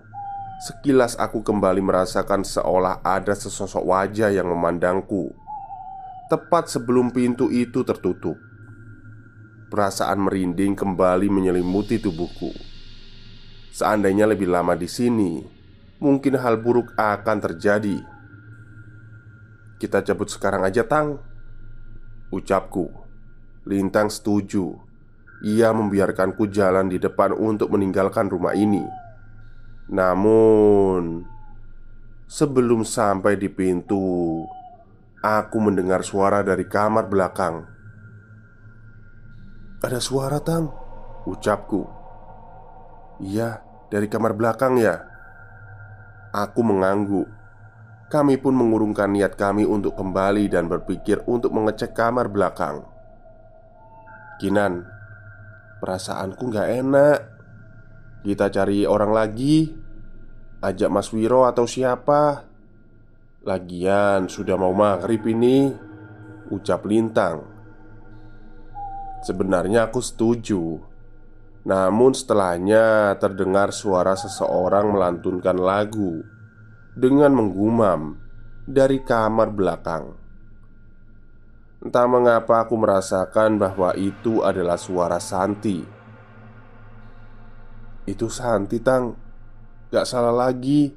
[0.63, 5.35] sekilas aku kembali merasakan seolah ada sesosok wajah yang memandangku.
[6.31, 8.39] Tepat sebelum pintu itu tertutup.
[9.71, 12.51] Perasaan merinding kembali menyelimuti tubuhku.
[13.71, 15.39] Seandainya lebih lama di sini,
[16.03, 18.03] mungkin hal buruk akan terjadi.
[19.79, 21.23] Kita cabut sekarang aja, Tang.
[22.35, 22.91] Ucapku.
[23.63, 24.75] Lintang setuju.
[25.39, 28.83] Ia membiarkanku jalan di depan untuk meninggalkan rumah ini.
[29.87, 31.23] Namun,
[32.27, 34.43] sebelum sampai di pintu,
[35.23, 37.79] aku mendengar suara dari kamar belakang.
[39.81, 40.69] Ada suara, Tang.
[41.25, 41.89] Ucapku.
[43.17, 45.01] Iya, dari kamar belakang ya.
[46.29, 47.25] Aku mengangguk.
[48.13, 52.85] Kami pun mengurungkan niat kami untuk kembali dan berpikir untuk mengecek kamar belakang.
[54.37, 54.85] Kinan
[55.81, 57.19] Perasaanku gak enak.
[58.21, 59.65] Kita cari orang lagi.
[60.61, 62.45] Ajak Mas Wiro atau siapa?
[63.41, 65.73] Lagian sudah mau maghrib ini.
[66.53, 67.50] Ucap Lintang
[69.21, 70.81] Sebenarnya aku setuju.
[71.61, 76.25] Namun setelahnya terdengar suara seseorang melantunkan lagu
[76.97, 78.17] Dengan menggumam
[78.65, 80.17] dari kamar belakang.
[81.81, 85.81] Entah mengapa aku merasakan bahwa itu adalah suara Santi.
[88.05, 89.17] Itu Santi tang.
[89.89, 90.93] Gak salah lagi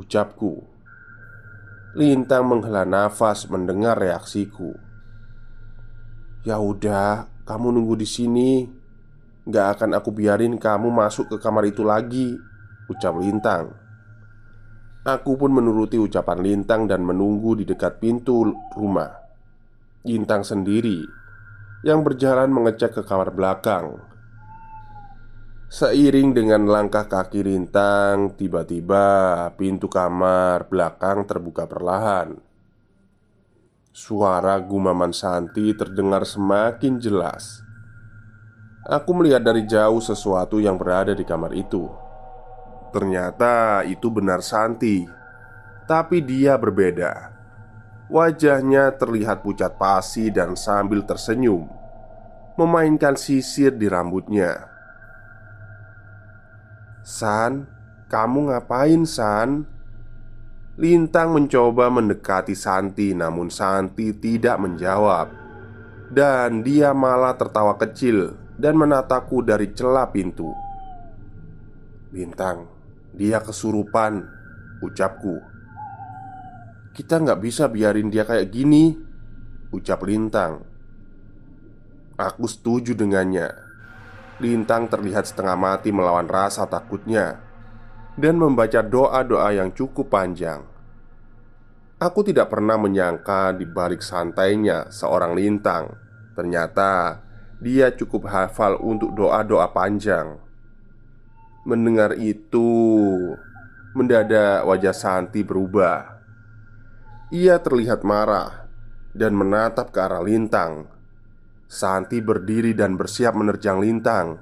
[0.00, 0.62] Ucapku.
[1.98, 4.72] Lintang menghela nafas mendengar reaksiku.
[6.46, 8.50] Ya udah, kamu nunggu di sini.
[9.48, 12.36] Gak akan aku biarin kamu masuk ke kamar itu lagi
[12.92, 13.72] Ucap Lintang.
[15.00, 19.16] Aku pun menuruti ucapan Lintang dan menunggu di dekat pintu rumah.
[20.04, 21.00] Lintang sendiri
[21.80, 23.96] Yang berjalan mengecek ke kamar belakang.
[25.70, 29.06] Seiring dengan langkah kaki Lintang Tiba-tiba
[29.54, 32.49] pintu kamar belakang terbuka perlahan
[33.90, 37.58] Suara gumaman Santi terdengar semakin jelas.
[38.86, 41.90] Aku melihat dari jauh sesuatu yang berada di kamar itu.
[42.94, 45.02] Ternyata itu benar Santi,
[45.90, 47.34] tapi dia berbeda.
[48.06, 51.66] Wajahnya terlihat pucat pasi dan sambil tersenyum,
[52.54, 54.70] memainkan sisir di rambutnya.
[57.02, 57.66] "San,
[58.06, 59.66] kamu ngapain, San?"
[60.80, 65.28] Lintang mencoba mendekati Santi, namun Santi tidak menjawab,
[66.08, 70.48] dan dia malah tertawa kecil dan menataku dari celah pintu.
[72.16, 72.64] "Lintang,
[73.12, 74.24] dia kesurupan,"
[74.80, 75.44] ucapku.
[76.96, 78.96] "Kita nggak bisa biarin dia kayak gini,"
[79.76, 80.64] ucap Lintang.
[82.16, 83.52] Aku setuju dengannya.
[84.40, 87.36] Lintang terlihat setengah mati melawan rasa takutnya
[88.16, 90.69] dan membaca doa-doa yang cukup panjang.
[92.00, 96.00] Aku tidak pernah menyangka di balik santainya seorang lintang.
[96.32, 97.20] Ternyata
[97.60, 100.40] dia cukup hafal untuk doa-doa panjang.
[101.68, 102.64] Mendengar itu
[103.92, 106.24] Mendadak wajah Santi berubah.
[107.36, 108.64] Ia terlihat marah
[109.12, 110.88] Dan menatap ke arah lintang.
[111.68, 114.40] Santi berdiri dan bersiap menerjang lintang.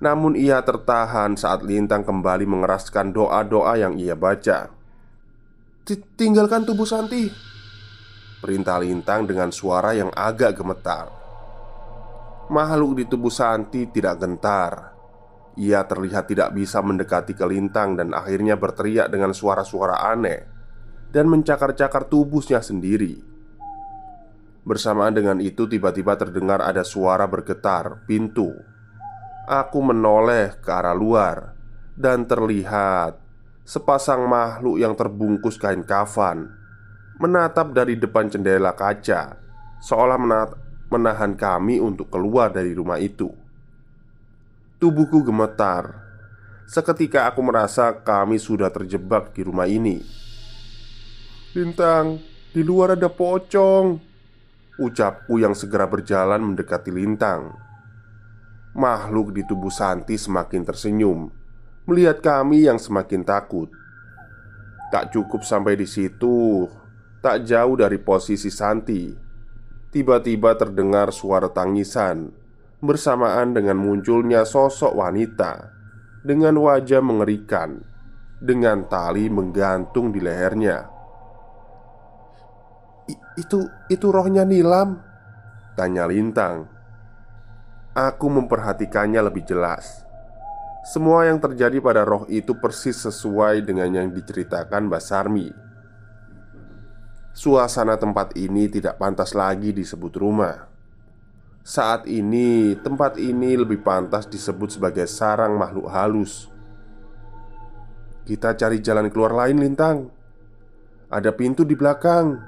[0.00, 4.75] Namun ia tertahan saat lintang kembali mengeraskan doa-doa yang ia baca
[5.94, 7.30] Tinggalkan tubuh Santi.
[8.42, 11.06] Perintah Lintang dengan suara yang agak gemetar.
[12.50, 14.98] Makhluk di tubuh Santi tidak gentar.
[15.54, 20.44] Ia terlihat tidak bisa mendekati ke Lintang Dan akhirnya berteriak dengan suara-suara aneh
[21.08, 23.22] Dan mencakar-cakar tubuhnya sendiri.
[24.66, 28.50] Bersamaan dengan itu tiba-tiba terdengar ada suara bergetar pintu.
[29.46, 31.54] Aku menoleh ke arah luar
[31.94, 33.25] Dan terlihat
[33.66, 36.54] Sepasang makhluk yang terbungkus kain kafan
[37.18, 39.42] Menatap dari depan jendela kaca
[39.82, 40.14] Seolah
[40.86, 43.26] menahan kami untuk keluar dari rumah itu.
[44.78, 45.98] Tubuhku gemetar
[46.70, 49.98] Seketika aku merasa kami sudah terjebak di rumah ini.
[51.58, 52.22] Lintang,
[52.54, 53.98] di luar ada pocong
[54.78, 57.50] Ucapku yang segera berjalan mendekati Lintang.
[58.78, 61.45] Makhluk di tubuh Santi semakin tersenyum
[61.86, 63.70] melihat kami yang semakin takut.
[64.90, 66.66] Tak cukup sampai di situ,
[67.22, 69.10] tak jauh dari posisi Santi,
[69.90, 72.30] tiba-tiba terdengar suara tangisan
[72.78, 75.74] bersamaan dengan munculnya sosok wanita
[76.22, 77.82] dengan wajah mengerikan,
[78.38, 80.86] dengan tali menggantung di lehernya.
[83.34, 85.02] "Itu itu rohnya Nilam?"
[85.74, 86.72] tanya Lintang.
[87.96, 90.05] Aku memperhatikannya lebih jelas.
[90.86, 95.50] Semua yang terjadi pada roh itu persis sesuai dengan yang diceritakan Mbak Sarmi.
[97.34, 100.70] Suasana tempat ini tidak pantas lagi disebut rumah.
[101.66, 106.46] Saat ini, tempat ini lebih pantas disebut sebagai sarang makhluk halus
[108.22, 110.06] Kita cari jalan keluar lain, Lintang.
[111.10, 112.38] Ada pintu di belakang.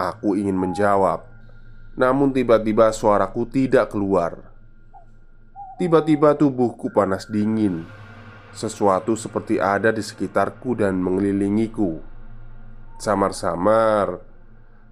[0.00, 1.20] Aku ingin menjawab,
[2.00, 4.49] namun tiba-tiba suaraku tidak keluar.
[5.80, 7.88] Tiba-tiba tubuhku panas dingin.
[8.52, 12.04] Sesuatu seperti ada di sekitarku dan mengelilingiku.
[13.00, 14.20] Samar-samar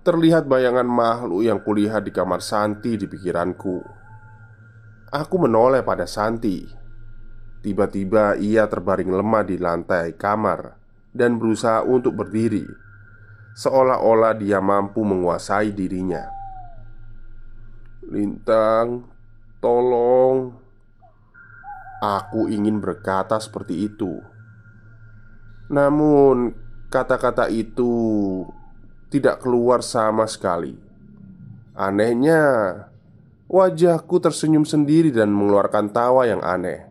[0.01, 3.84] terlihat bayangan makhluk yang kulihat di kamar Santi di pikiranku.
[5.12, 6.64] Aku menoleh pada Santi.
[7.61, 10.72] Tiba-tiba ia terbaring lemah di lantai kamar
[11.12, 12.64] dan berusaha untuk berdiri,
[13.61, 16.24] seolah-olah dia mampu menguasai dirinya.
[18.09, 19.05] "Lintang,
[19.61, 20.68] tolong!"
[21.99, 24.22] Aku ingin berkata seperti itu,
[25.66, 26.55] namun
[26.94, 27.90] kata-kata itu
[29.11, 30.78] tidak keluar sama sekali.
[31.74, 32.38] Anehnya,
[33.51, 36.86] wajahku tersenyum sendiri dan mengeluarkan tawa yang aneh.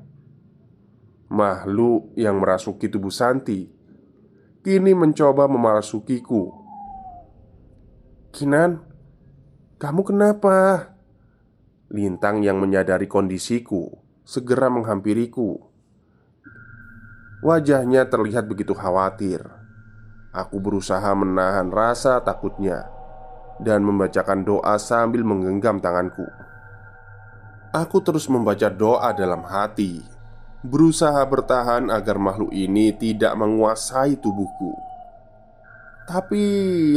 [1.32, 3.64] Makhluk yang merasuki tubuh Santi
[4.60, 6.52] kini mencoba memasukiku.
[8.36, 8.84] "Kinan,
[9.80, 10.92] kamu kenapa?"
[11.88, 15.56] Lintang yang menyadari kondisiku segera menghampiriku.
[17.40, 19.40] Wajahnya terlihat begitu khawatir.
[20.36, 22.92] Aku berusaha menahan rasa takutnya
[23.64, 26.28] dan membacakan doa sambil menggenggam tanganku.
[27.72, 30.04] Aku terus membaca doa dalam hati
[30.60, 34.76] berusaha bertahan agar makhluk ini tidak menguasai tubuhku.
[36.04, 36.44] Tapi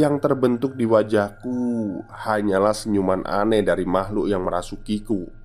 [0.03, 5.40] yang terbentuk di wajahku hanyalah senyuman aneh dari makhluk yang merasukiku.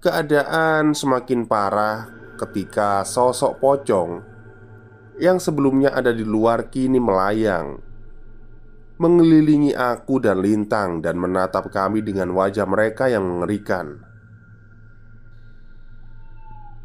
[0.00, 2.08] Keadaan semakin parah
[2.40, 4.24] ketika sosok pocong
[5.20, 7.76] yang sebelumnya ada di luar kini melayang,
[8.96, 14.00] mengelilingi aku dan Lintang, dan menatap kami dengan wajah mereka yang mengerikan.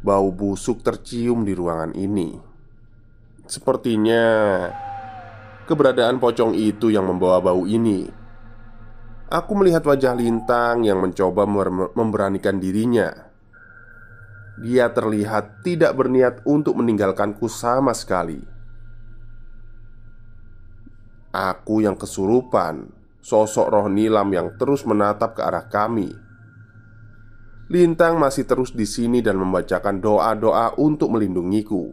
[0.04, 2.36] Bau busuk tercium di ruangan ini.
[3.48, 4.24] Sepertinya
[5.64, 8.25] keberadaan pocong itu yang membawa bau ini.
[9.26, 11.44] Aku melihat wajah Lintang yang mencoba
[11.94, 13.10] memberanikan dirinya.
[14.62, 18.40] Dia terlihat tidak berniat untuk meninggalkanku sama sekali.
[21.34, 22.88] Aku yang kesurupan,
[23.20, 26.26] sosok roh nilam yang terus menatap ke arah kami
[27.66, 31.90] Lintang masih terus di sini dan membacakan doa-doa untuk melindungiku.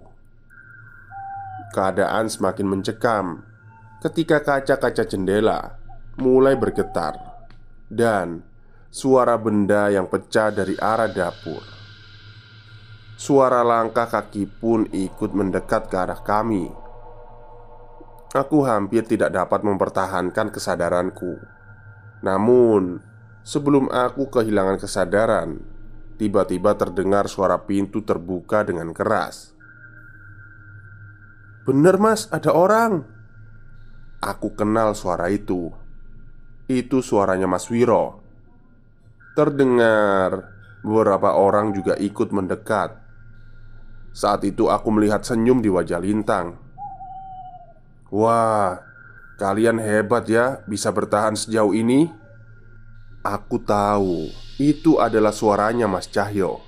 [1.73, 3.41] Keadaan semakin mencekam
[4.05, 5.81] ketika kaca-kaca jendela
[6.19, 7.17] mulai bergetar
[7.89, 8.41] dan
[8.93, 11.61] suara benda yang pecah dari arah dapur.
[13.17, 16.67] Suara langkah kaki pun ikut mendekat ke arah kami.
[18.33, 21.37] Aku hampir tidak dapat mempertahankan kesadaranku.
[22.25, 25.59] Namun, Sebelum aku kehilangan kesadaran,
[26.15, 29.51] tiba-tiba terdengar suara pintu terbuka dengan keras.
[31.67, 33.03] "Bener, Mas, ada orang."
[34.23, 35.75] Aku kenal suara itu.
[36.71, 38.23] Itu suaranya Mas Wiro.
[39.35, 40.53] Terdengar
[40.83, 42.95] beberapa orang juga ikut mendekat.
[44.13, 46.55] Saat itu aku melihat senyum di wajah Lintang.
[48.13, 48.77] "Wah,
[49.41, 52.13] kalian hebat ya, bisa bertahan sejauh ini."
[53.23, 54.27] Aku tahu
[54.59, 56.59] itu adalah suaranya Mas Cahyo.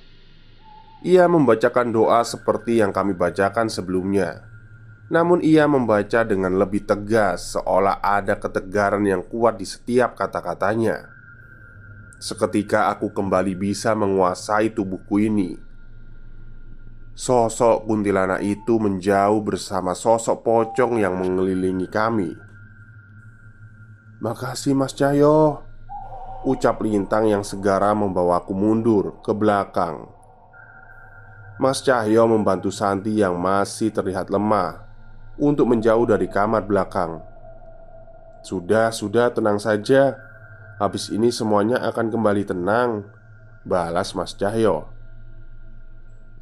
[1.04, 4.42] Ia membacakan doa seperti yang kami bacakan sebelumnya.
[5.06, 11.06] Namun ia membaca dengan lebih tegas seolah ada ketegaran yang kuat di setiap kata-katanya.
[12.18, 15.54] Seketika aku kembali bisa menguasai tubuhku ini.
[17.16, 22.34] Sosok kuntilanak itu menjauh bersama sosok pocong yang mengelilingi kami.
[24.16, 25.60] Makasih Mas Cahyo
[26.48, 30.08] Ucap Lintang yang segera membawaku mundur ke belakang
[31.60, 34.85] Mas Cahyo membantu Santi yang masih terlihat lemah
[35.36, 37.20] Untuk menjauh dari kamar belakang
[38.40, 40.16] Sudah, sudah, tenang saja
[40.80, 43.04] Habis ini semuanya akan kembali tenang
[43.64, 44.88] Balas Mas Cahyo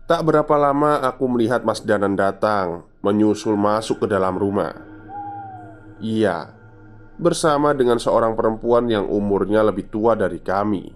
[0.07, 4.95] Tak berapa lama aku melihat Mas Danan datang Menyusul masuk ke dalam rumah
[6.03, 6.51] Iya,
[7.15, 10.91] bersama dengan seorang perempuan yang umurnya lebih tua dari kami.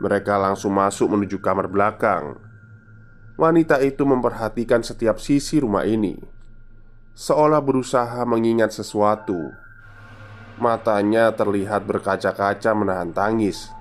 [0.00, 2.40] Mereka langsung masuk menuju kamar belakang.
[3.40, 6.12] Wanita itu memperhatikan setiap sisi rumah ini,
[7.16, 9.56] seolah berusaha mengingat sesuatu.
[10.60, 13.72] Matanya terlihat berkaca-kaca menahan tangis.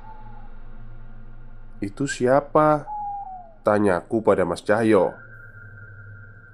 [1.84, 2.88] "Itu siapa?"
[3.68, 5.12] tanyaku pada Mas Cahyo.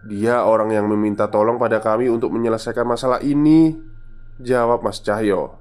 [0.10, 3.74] Dia orang yang meminta tolong pada kami untuk menyelesaikan masalah ini
[4.38, 5.58] Jawab Mas Cahyo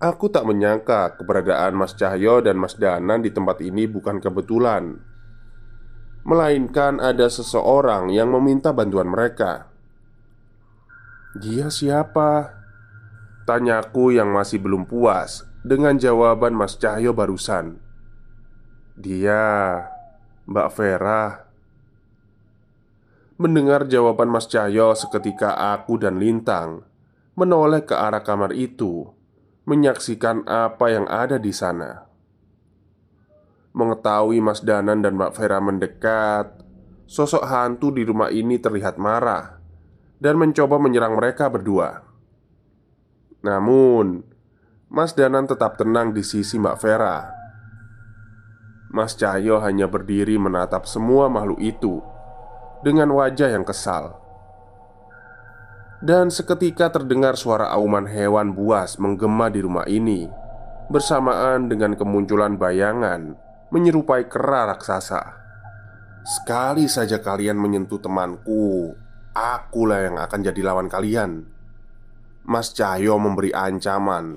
[0.00, 5.11] Aku tak menyangka keberadaan Mas Cahyo dan Mas Danan di tempat ini bukan kebetulan
[6.22, 9.70] melainkan ada seseorang yang meminta bantuan mereka.
[11.38, 12.54] "Dia siapa?"
[13.48, 17.82] tanyaku yang masih belum puas dengan jawaban Mas Cahyo barusan.
[18.94, 19.42] "Dia
[20.46, 21.50] Mbak Vera."
[23.40, 26.86] Mendengar jawaban Mas Cahyo, seketika aku dan Lintang
[27.32, 29.08] menoleh ke arah kamar itu,
[29.64, 32.11] menyaksikan apa yang ada di sana.
[33.72, 36.60] Mengetahui Mas Danan dan Mbak Vera mendekat,
[37.08, 39.56] sosok hantu di rumah ini terlihat marah
[40.20, 42.04] dan mencoba menyerang mereka berdua.
[43.40, 44.28] Namun,
[44.92, 47.32] Mas Danan tetap tenang di sisi Mbak Vera.
[48.92, 52.04] Mas Cahyo hanya berdiri menatap semua makhluk itu
[52.84, 54.20] dengan wajah yang kesal.
[56.04, 60.26] Dan seketika terdengar suara auman hewan buas menggema di rumah ini
[60.90, 63.38] Bersamaan dengan kemunculan bayangan
[63.72, 65.40] Menyerupai kera raksasa.
[66.28, 68.92] Sekali saja kalian menyentuh temanku
[69.32, 71.48] Akulah yang akan jadi lawan kalian.
[72.44, 74.36] Mas Cahyo memberi ancaman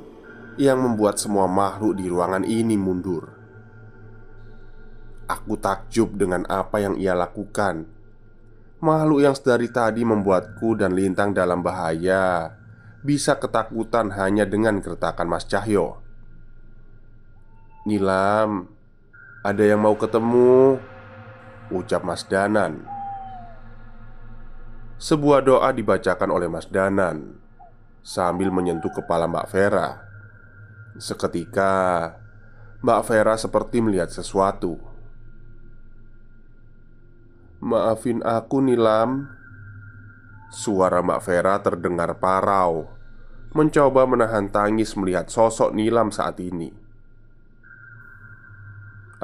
[0.55, 3.35] Yang membuat semua makhluk di ruangan ini mundur.
[5.27, 7.91] Aku takjub dengan apa yang ia lakukan.
[8.79, 12.55] Makhluk yang sedari tadi membuatku dan Lintang dalam bahaya
[13.03, 15.99] Bisa ketakutan hanya dengan keretakan Mas Cahyo.
[17.83, 18.74] Nilam
[19.45, 20.81] Ada yang mau ketemu
[21.69, 22.81] Ucap Mas Danan.
[24.97, 27.37] Sebuah doa dibacakan oleh Mas Danan
[28.01, 30.01] Sambil menyentuh kepala Mbak Vera.
[30.97, 32.09] Seketika
[32.81, 34.81] Mbak Vera seperti melihat sesuatu.
[37.61, 39.29] Maafin aku Nilam
[40.49, 42.89] Suara Mbak Vera terdengar parau.
[43.53, 46.84] Mencoba menahan tangis melihat sosok Nilam saat ini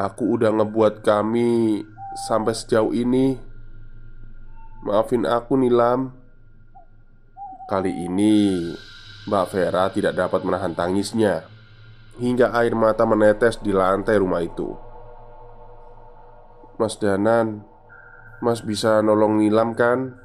[0.01, 1.85] Aku udah ngebuat kami
[2.25, 3.37] sampai sejauh ini
[4.81, 6.09] Maafin aku Nilam
[7.69, 8.65] Kali ini
[9.29, 11.45] Mbak Vera tidak dapat menahan tangisnya
[12.17, 14.73] Hingga air mata menetes di lantai rumah itu
[16.81, 17.61] Mas Danan
[18.41, 20.17] Mas bisa nolong Nilam kan?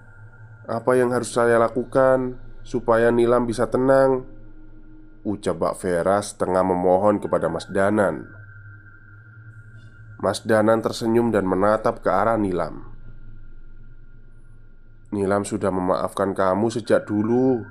[0.64, 4.24] Apa yang harus saya lakukan supaya Nilam bisa tenang?
[5.20, 8.45] Ucap Mbak Vera setengah memohon kepada Mas Danan
[10.16, 12.88] Mas Danan tersenyum dan menatap ke arah Nilam.
[15.12, 17.62] Nilam sudah memaafkan kamu sejak dulu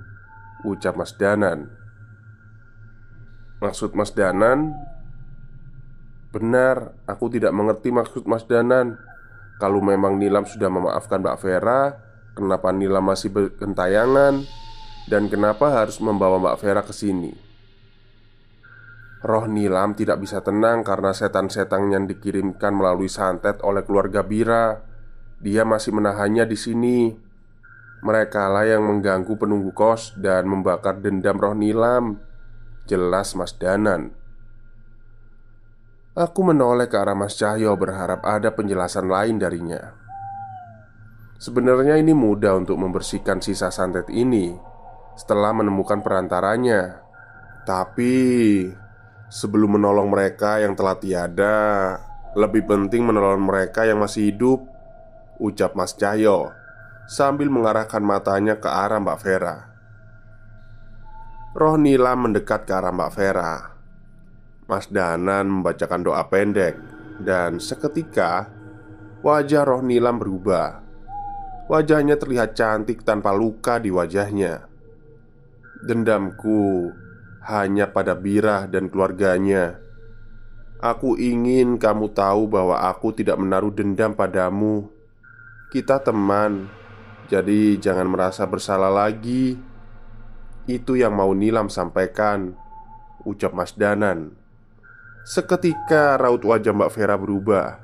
[0.66, 1.70] Ucap Mas Danan.
[3.62, 4.74] Maksud Mas Danan?
[6.34, 8.98] Benar, aku tidak mengerti maksud Mas Danan.
[9.58, 11.82] Kalau memang Nilam sudah memaafkan Mbak Vera
[12.36, 14.44] Kenapa Nilam masih bergentayangan?
[15.08, 17.45] Dan kenapa harus membawa Mbak Vera ke sini
[19.26, 24.86] Roh Nilam tidak bisa tenang karena setan-setan yang dikirimkan melalui santet oleh keluarga Bira.
[25.42, 26.98] Dia masih menahannya di sini.
[28.06, 32.22] Mereka lah yang mengganggu penunggu kos dan membakar dendam roh Nilam.
[32.86, 34.14] Jelas Mas Danan.
[36.14, 40.00] Aku menoleh ke arah Mas Cahyo berharap ada penjelasan lain darinya
[41.36, 44.56] Sebenarnya ini mudah untuk membersihkan sisa santet ini
[45.20, 47.04] Setelah menemukan perantaranya
[47.68, 48.24] Tapi
[49.36, 52.00] Sebelum menolong mereka yang telah tiada.
[52.40, 54.64] Lebih penting menolong mereka yang masih hidup
[55.40, 56.52] Ucap Mas Cahyo
[57.08, 59.56] Sambil mengarahkan matanya ke arah Mbak Vera.
[61.52, 63.54] Roh Nila mendekat ke arah Mbak Vera.
[64.72, 66.80] Mas Danan membacakan doa pendek
[67.20, 68.48] Dan seketika
[69.20, 70.80] Wajah roh Nilam berubah.
[71.68, 74.70] Wajahnya terlihat cantik tanpa luka di wajahnya.
[75.82, 76.94] Dendamku
[77.46, 79.78] hanya pada Birah dan keluarganya.
[80.82, 84.90] Aku ingin kamu tahu bahwa aku tidak menaruh dendam padamu.
[85.70, 86.70] Kita teman
[87.26, 89.58] Jadi jangan merasa bersalah lagi.
[90.70, 92.54] Itu yang mau Nilam sampaikan
[93.26, 94.38] Ucap Mas Danan.
[95.26, 97.82] Seketika raut wajah Mbak Vera berubah.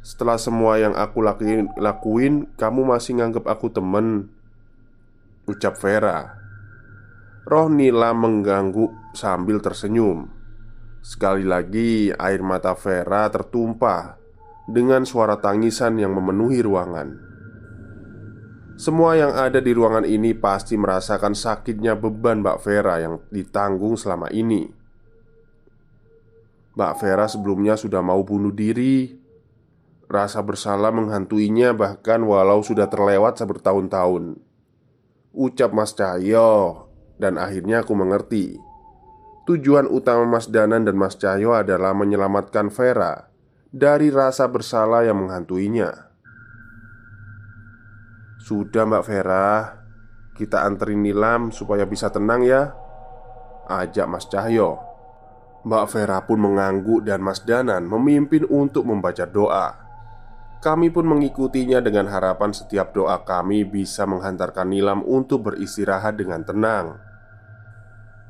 [0.00, 4.32] Setelah semua yang aku lakuin, lakuin Kamu masih nganggep aku temen
[5.44, 6.39] Ucap Vera
[7.48, 10.28] Roh Nila mengganggu sambil tersenyum.
[11.00, 14.20] Sekali lagi air mata Vera tertumpah
[14.68, 17.16] Dengan suara tangisan yang memenuhi ruangan.
[18.76, 24.30] Semua yang ada di ruangan ini pasti merasakan sakitnya beban Mbak Vera yang ditanggung selama
[24.30, 24.70] ini.
[26.78, 29.10] Mbak Vera sebelumnya sudah mau bunuh diri.
[30.06, 34.38] Rasa bersalah menghantuinya bahkan walau sudah terlewat sebertahun-tahun.
[35.34, 36.89] Ucap Mas Cahyo
[37.20, 38.56] Dan akhirnya aku mengerti
[39.50, 43.26] Tujuan utama Mas Danan dan Mas Cahyo adalah menyelamatkan Vera
[43.74, 46.12] dari rasa bersalah yang menghantuinya.
[48.38, 49.74] Sudah, Mbak Vera,
[50.38, 52.78] kita anterin Nilam supaya bisa tenang ya.
[53.66, 54.78] Ajak Mas Cahyo.
[55.66, 59.82] Mbak Vera pun mengangguk dan Mas Danan memimpin untuk membaca doa.
[60.62, 67.09] Kami pun mengikutinya dengan harapan setiap doa kami bisa menghantarkan Nilam untuk beristirahat dengan tenang.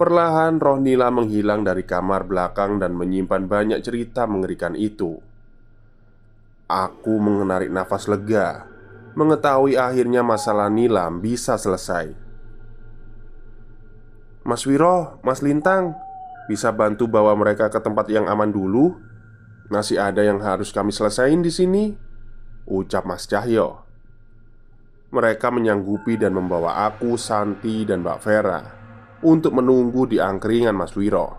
[0.01, 5.21] Perlahan roh Nilam menghilang dari kamar belakang dan menyimpan banyak cerita mengerikan itu.
[6.73, 8.65] Aku mengenarik nafas lega,
[9.13, 12.17] mengetahui akhirnya masalah Nilam bisa selesai.
[14.41, 15.93] Mas Wiro, Mas Lintang,
[16.49, 18.97] bisa bantu bawa mereka ke tempat yang aman dulu?
[19.69, 21.93] Masih ada yang harus kami selesaiin di sini.
[22.65, 23.85] Ucap Mas Cahyo
[25.13, 28.80] Mereka menyanggupi dan membawa aku, Santi, dan Mbak Vera
[29.21, 31.37] Untuk menunggu di angkringan Mas Wiro.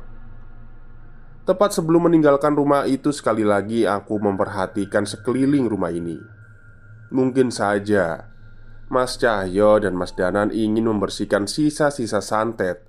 [1.42, 6.22] Tepat sebelum meninggalkan rumah itu sekali lagi aku memperhatikan sekeliling rumah ini.
[7.10, 8.30] Mungkin saja
[8.86, 12.86] Mas Cahyo dan Mas Danan ingin membersihkan sisa-sisa santet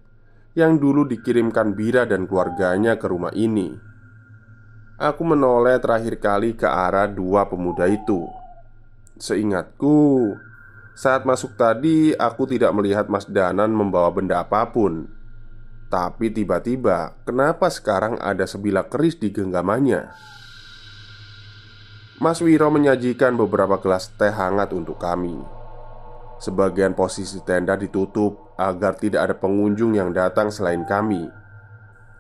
[0.53, 3.73] Yang dulu dikirimkan Bira dan keluarganya ke rumah ini.
[5.01, 8.29] Aku menoleh terakhir kali ke arah dua pemuda itu.
[9.17, 10.37] Seingatku,
[10.93, 15.09] saat masuk tadi aku tidak melihat Mas Danan membawa benda apa pun.
[15.93, 20.09] Tapi tiba-tiba, kenapa sekarang ada sebilah keris di genggamannya?
[22.17, 25.37] Mas Wiro menyajikan beberapa gelas teh hangat untuk kami.
[26.41, 31.29] Sebagian posisi tenda ditutup agar tidak ada pengunjung yang datang selain kami.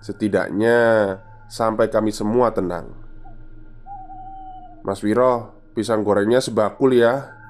[0.05, 0.79] Setidaknya,
[1.53, 2.89] Sampai kami semua tenang
[4.81, 7.42] Mas Wiro, pisang gorengnya sebakul ya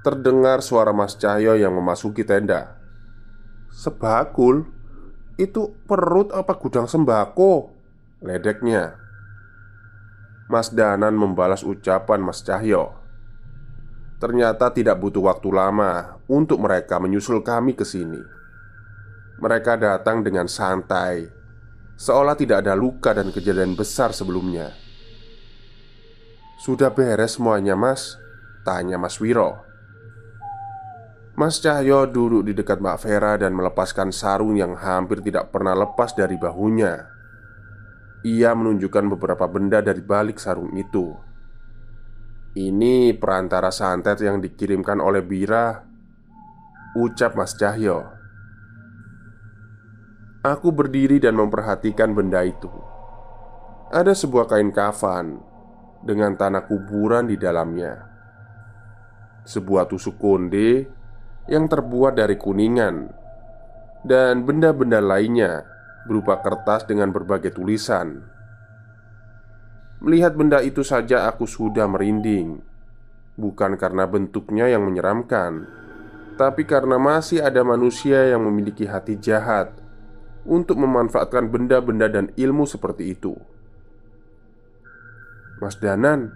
[0.00, 2.80] Terdengar suara Mas Cahyo yang memasuki tenda
[3.68, 4.64] Sebakul?
[5.36, 7.68] Itu perut apa gudang sembako?
[8.24, 8.96] Ledeknya
[10.48, 12.96] Mas Danan membalas ucapan Mas Cahyo
[14.16, 18.20] Ternyata tidak butuh waktu lama untuk mereka menyusul kami ke sini.
[19.36, 21.28] Mereka datang dengan santai
[22.00, 24.72] Seolah tidak ada luka dan kejadian besar sebelumnya
[26.64, 28.16] Sudah beres semuanya mas?
[28.64, 29.69] Tanya Mas Wiro
[31.40, 36.12] Mas Cahyo duduk di dekat Mbak Vera dan melepaskan sarung yang hampir tidak pernah lepas
[36.12, 37.08] dari bahunya
[38.28, 41.16] Ia menunjukkan beberapa benda dari balik sarung itu
[42.60, 45.80] Ini perantara santet yang dikirimkan oleh Bira
[47.00, 48.20] Ucap Mas Cahyo
[50.44, 52.72] Aku berdiri dan memperhatikan benda itu.
[53.92, 55.36] Ada sebuah kain kafan
[56.00, 58.08] dengan tanah kuburan di dalamnya.
[59.44, 60.99] Sebuah tusuk konde
[61.48, 63.08] yang terbuat dari kuningan
[64.04, 65.64] dan benda-benda lainnya
[66.08, 68.24] berupa kertas dengan berbagai tulisan.
[70.00, 72.64] Melihat benda itu saja aku sudah merinding.
[73.36, 75.68] Bukan karena bentuknya yang menyeramkan,
[76.40, 79.76] tapi karena masih ada manusia yang memiliki hati jahat
[80.48, 83.36] untuk memanfaatkan benda-benda dan ilmu seperti itu.
[85.60, 86.32] Mas Danan,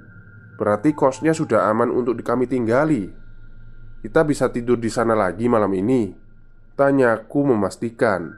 [0.61, 3.24] berarti kosnya sudah aman untuk kami tinggali.
[4.05, 6.13] Kita bisa tidur di sana lagi malam ini.
[6.77, 8.37] Tanyaku memastikan.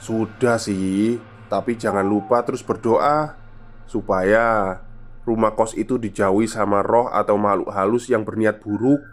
[0.00, 1.20] Sudah sih,
[1.52, 3.36] tapi jangan lupa terus berdoa
[3.84, 4.80] supaya
[5.28, 9.04] rumah kos itu dijauhi sama roh atau makhluk halus yang berniat buruk.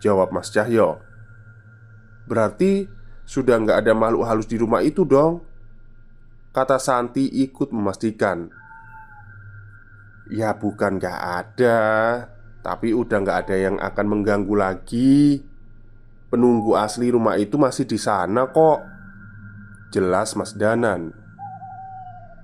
[0.00, 1.04] Jawab Mas Cahyo.
[2.24, 2.88] Berarti
[3.28, 5.42] sudah nggak ada makhluk halus di rumah itu dong
[6.54, 8.46] Kata Santi ikut memastikan
[10.30, 11.78] Ya bukan nggak ada
[12.66, 15.38] Tapi udah nggak ada yang akan mengganggu lagi
[16.26, 18.82] Penunggu asli rumah itu masih di sana kok
[19.94, 21.14] Jelas Mas Danan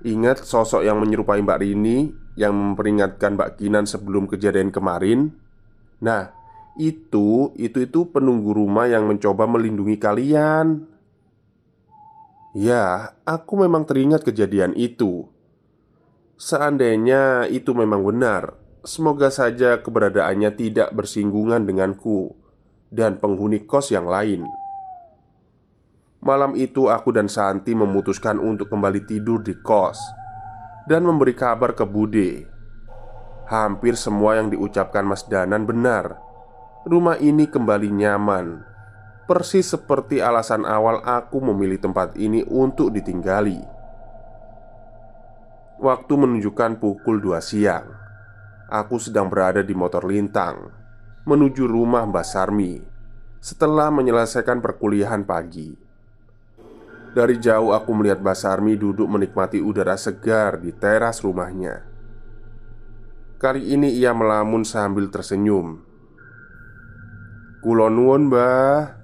[0.07, 2.07] Ingat sosok yang menyerupai Mbak Rini
[2.39, 5.35] Yang memperingatkan Mbak Kinan sebelum kejadian kemarin
[5.99, 6.43] Nah
[6.73, 10.89] itu, itu itu penunggu rumah yang mencoba melindungi kalian.
[12.53, 15.29] Ya, aku memang teringat kejadian itu.
[16.37, 22.35] Seandainya itu memang benar, semoga saja keberadaannya tidak bersinggungan denganku
[22.91, 24.43] dan penghuni kos yang lain.
[26.23, 29.99] Malam itu aku dan Santi memutuskan untuk kembali tidur di kos
[30.87, 32.47] dan memberi kabar ke Bude.
[33.47, 36.15] Hampir semua yang diucapkan Mas Danan benar
[36.83, 38.59] rumah ini kembali nyaman,
[39.27, 43.59] persis seperti alasan awal aku memilih tempat ini untuk ditinggali.
[45.79, 48.02] Waktu menunjukkan pukul 2 siang.
[48.71, 50.71] Aku sedang berada di motor lintang
[51.23, 52.83] menuju rumah Mbak Sarmi
[53.43, 55.75] setelah menyelesaikan perkuliahan pagi.
[57.13, 61.85] Dari jauh aku melihat Mbak Sarmi duduk menikmati udara segar di teras rumahnya.
[63.37, 65.83] Kali ini ia melamun sambil tersenyum.
[67.63, 68.99] Kulonwon mbah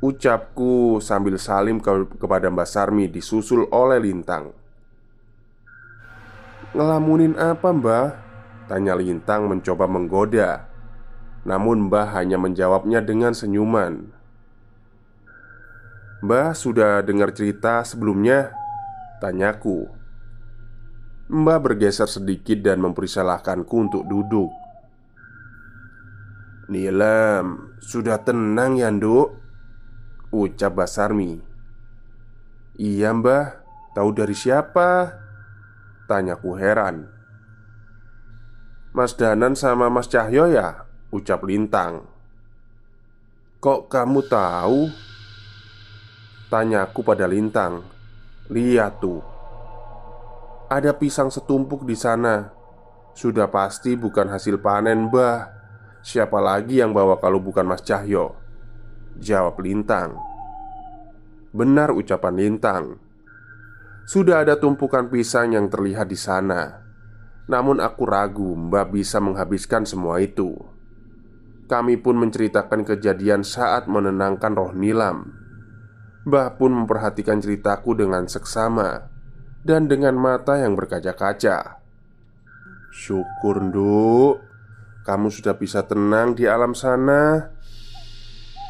[0.00, 4.56] Ucapku sambil salim ke kepada Mbak Sarmi disusul oleh Lintang
[6.72, 8.21] Ngelamunin apa mbah?
[8.72, 10.64] Tanya Lintang mencoba menggoda.
[11.44, 14.08] Namun mbah hanya menjawabnya dengan senyuman.
[16.24, 18.56] Mbah sudah dengar cerita sebelumnya?
[19.20, 19.92] Tanyaku.
[21.28, 24.48] Mbah bergeser sedikit dan mempersilahkanku untuk duduk.
[26.72, 29.36] Nilam, sudah tenang ya nduk?
[30.32, 31.44] Ucap Basarmi.
[32.80, 33.52] Iya mbah,
[33.92, 35.12] tahu dari siapa?
[36.08, 37.20] Tanyaku heran
[38.92, 40.84] Mas Danan sama Mas Cahyo ya?
[41.08, 42.04] Ucap Lintang.
[43.56, 44.92] Kok kamu tahu?
[46.52, 47.88] Tanyaku pada Lintang.
[48.52, 49.24] Lihat tuh.
[50.68, 52.52] Ada pisang setumpuk di sana.
[53.16, 55.48] Sudah pasti bukan hasil panen mbah.
[56.04, 58.36] Siapa lagi yang bawa kalau bukan Mas Cahyo?
[59.16, 60.20] Jawab Lintang.
[61.48, 63.00] Benar ucapan Lintang.
[64.04, 66.82] Sudah ada tumpukan pisang yang terlihat di sana
[67.50, 70.54] Namun aku ragu Mbak bisa menghabiskan semua itu.
[71.66, 75.34] Kami pun menceritakan kejadian saat menenangkan roh Nilam.
[76.22, 79.10] Mbah pun memperhatikan ceritaku dengan seksama
[79.66, 81.82] Dan dengan mata yang berkaca-kaca.
[82.94, 84.42] Syukur nduk.
[85.02, 87.50] Kamu sudah bisa tenang di alam sana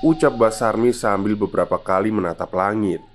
[0.00, 3.11] Ucap Basarmi sambil beberapa kali menatap langit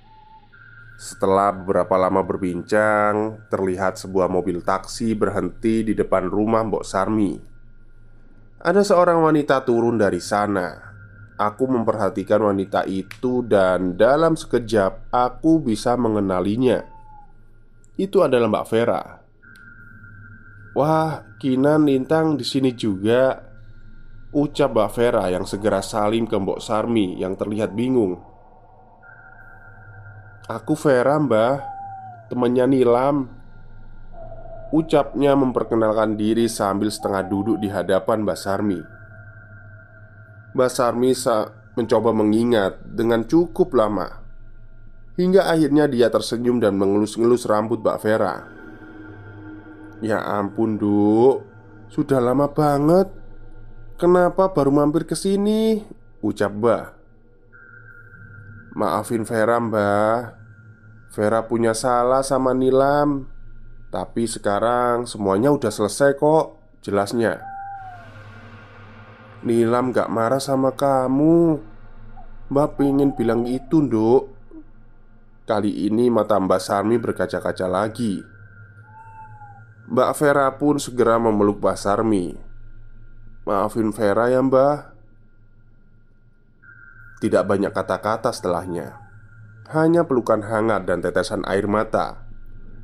[0.98, 7.38] Setelah beberapa lama berbincang Terlihat sebuah mobil taksi berhenti di depan rumah Mbok Sarmi.
[8.58, 10.74] Ada seorang wanita turun dari sana.
[11.38, 16.82] Aku memperhatikan wanita itu dan dalam sekejap aku bisa mengenalinya.
[17.94, 19.02] Itu adalah Mbak Vera.
[20.74, 23.38] Wah, Kinan Lintang di sini juga
[24.34, 28.27] Ucap Mbak Vera yang segera salim ke Mbok Sarmi yang terlihat bingung
[30.48, 31.60] Aku Vera mbah.
[32.32, 33.28] Temannya Nilam.
[34.72, 38.80] Ucapnya memperkenalkan diri sambil setengah duduk di hadapan Mbak Sarmi.
[40.56, 41.12] Mbak Sarmi
[41.76, 44.24] mencoba mengingat dengan cukup lama.
[45.20, 48.48] Hingga akhirnya dia tersenyum dan mengelus-ngelus rambut Mbak Vera.
[50.00, 51.44] Ya ampun duk.
[51.92, 53.12] Sudah lama banget.
[54.00, 55.84] Kenapa baru mampir ke sini?
[56.24, 56.84] Ucap Mbah.
[58.78, 60.37] Maafin Vera mbah
[61.08, 63.24] Vera punya salah sama Nilam.
[63.88, 67.40] Tapi sekarang semuanya udah selesai kok Jelasnya.
[69.40, 71.56] Nilam gak marah sama kamu.
[72.52, 74.36] Mbak pengen bilang itu nduk.
[75.48, 78.20] Kali ini mata Mbak Sarmi berkaca-kaca lagi.
[79.88, 82.36] Mbak Vera pun segera memeluk Mbak Sarmi.
[83.48, 84.92] Maafin Vera ya mbah
[87.24, 89.07] Tidak banyak kata-kata setelahnya
[89.68, 92.24] Hanya pelukan hangat dan tetesan air mata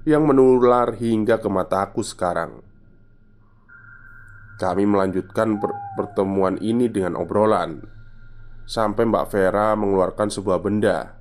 [0.04, 2.60] Yang menular hingga ke mataku sekarang.
[4.60, 7.88] Kami melanjutkan per pertemuan ini dengan obrolan
[8.68, 11.16] Sampai Mbak Vera mengeluarkan sebuah benda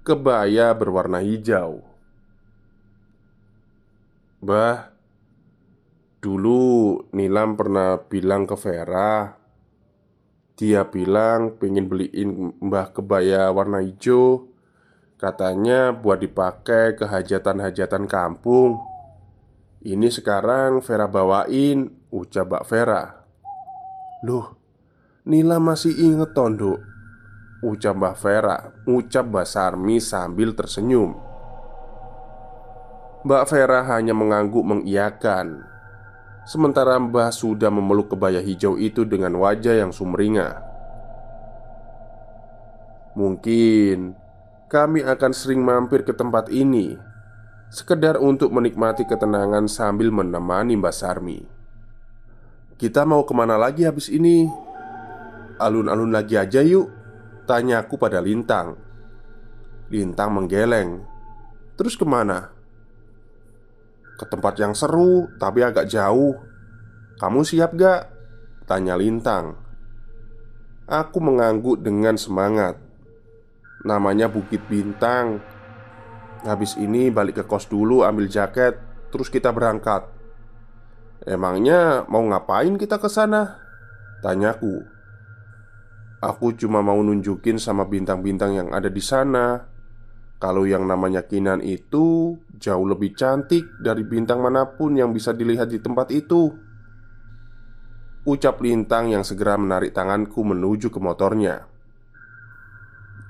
[0.00, 1.84] Kebaya berwarna hijau.
[4.40, 4.96] Bah,
[6.24, 6.64] Dulu
[7.12, 9.28] Nilam pernah bilang ke Vera
[10.56, 14.51] Dia bilang pengen beliin mbah kebaya warna hijau
[15.22, 18.82] Katanya buat dipakai ke hajatan-hajatan kampung.
[19.78, 23.22] Ini sekarang Vera bawain Ucap Mbak Vera.
[24.26, 24.58] Loh
[25.22, 26.74] Nila masih inget tondo
[27.62, 31.14] Ucap Mbak Vera Ucap Mbak Sarmi sambil tersenyum.
[33.22, 35.62] Mbak Vera hanya mengangguk mengiyakan.
[36.42, 40.58] Sementara Mbah sudah memeluk kebaya hijau itu dengan wajah yang sumringah.
[43.14, 44.21] Mungkin
[44.72, 46.96] kami akan sering mampir ke tempat ini
[47.68, 51.44] Sekedar untuk menikmati ketenangan sambil menemani Mbak Sarmi
[52.80, 54.48] Kita mau ke mana lagi habis ini?
[55.60, 56.88] Alun-alun lagi aja yuk
[57.44, 58.80] Tanyaku pada Lintang
[59.92, 61.04] Lintang menggeleng
[61.76, 62.48] Terus ke mana?
[64.16, 66.32] Ke tempat yang seru tapi agak jauh
[67.20, 68.08] Kamu siap gak?
[68.64, 69.52] Tanya Lintang
[70.88, 72.91] Aku mengangguk dengan semangat
[73.82, 75.42] Namanya Bukit Bintang.
[76.42, 78.74] Habis ini balik ke kos dulu ambil jaket
[79.12, 80.08] Terus kita berangkat.
[81.28, 83.60] Emangnya mau ngapain kita ke sana?
[84.24, 84.82] Tanyaku
[86.22, 89.68] Aku cuma mau nunjukin sama bintang-bintang yang ada di sana.
[90.38, 95.70] Kalau yang namanya Kinan itu jauh lebih cantik dari bintang mana pun yang bisa dilihat
[95.70, 96.50] di tempat itu.
[98.22, 101.71] Ucap Lintang yang segera menarik tanganku menuju ke motornya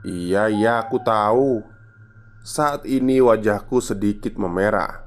[0.02, 1.62] Iya, iya, aku tahu.
[2.42, 5.06] Saat ini wajahku sedikit memerah.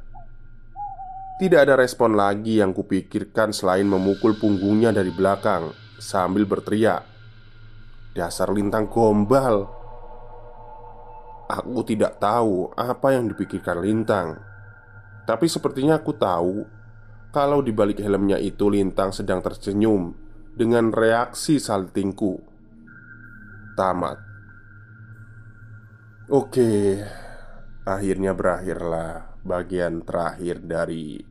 [1.35, 7.07] Tidak ada respon lagi yang kupikirkan selain memukul punggungnya dari belakang Sambil berteriak.
[8.11, 9.67] Dasar lintang gombal.
[11.47, 14.35] Aku tidak tahu apa yang dipikirkan Lintang.
[15.23, 16.65] Tapi sepertinya aku tahu
[17.31, 20.11] kalau di balik helmnya itu Lintang sedang tersenyum
[20.57, 22.41] dengan reaksi saltingku.
[23.77, 24.24] Tamat.
[26.25, 26.97] Oke,
[27.85, 31.21] akhirnya berakhirlah bagian terakhir dari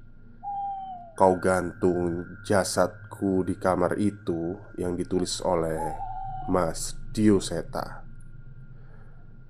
[1.19, 5.99] kau gantung jasadku di kamar itu yang ditulis oleh
[6.47, 8.07] Mas Dioseta.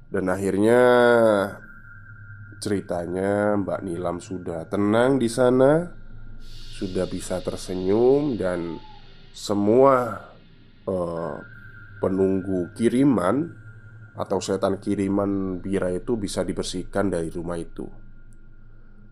[0.08, 0.80] Dan akhirnya
[2.56, 5.92] ceritanya Mbak Nilam sudah tenang di sana
[6.72, 8.80] sudah bisa tersenyum dan
[9.36, 10.24] semua
[10.88, 11.36] uh,
[12.00, 13.63] penunggu kiriman
[14.14, 17.86] atau setan kiriman Bira itu bisa dibersihkan dari rumah itu.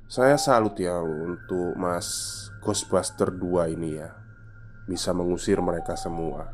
[0.07, 2.09] Saya salut ya untuk Mas
[2.61, 4.12] Ghostbuster 2 ini ya
[4.84, 6.53] Bisa mengusir mereka semua.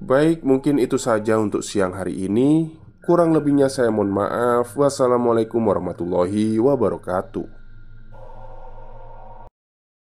[0.00, 2.76] Baik, mungkin itu saja untuk siang hari ini.
[3.04, 4.74] Kurang lebihnya saya mohon maaf.
[4.74, 7.59] Wassalamualaikum warahmatullahi wabarakatuh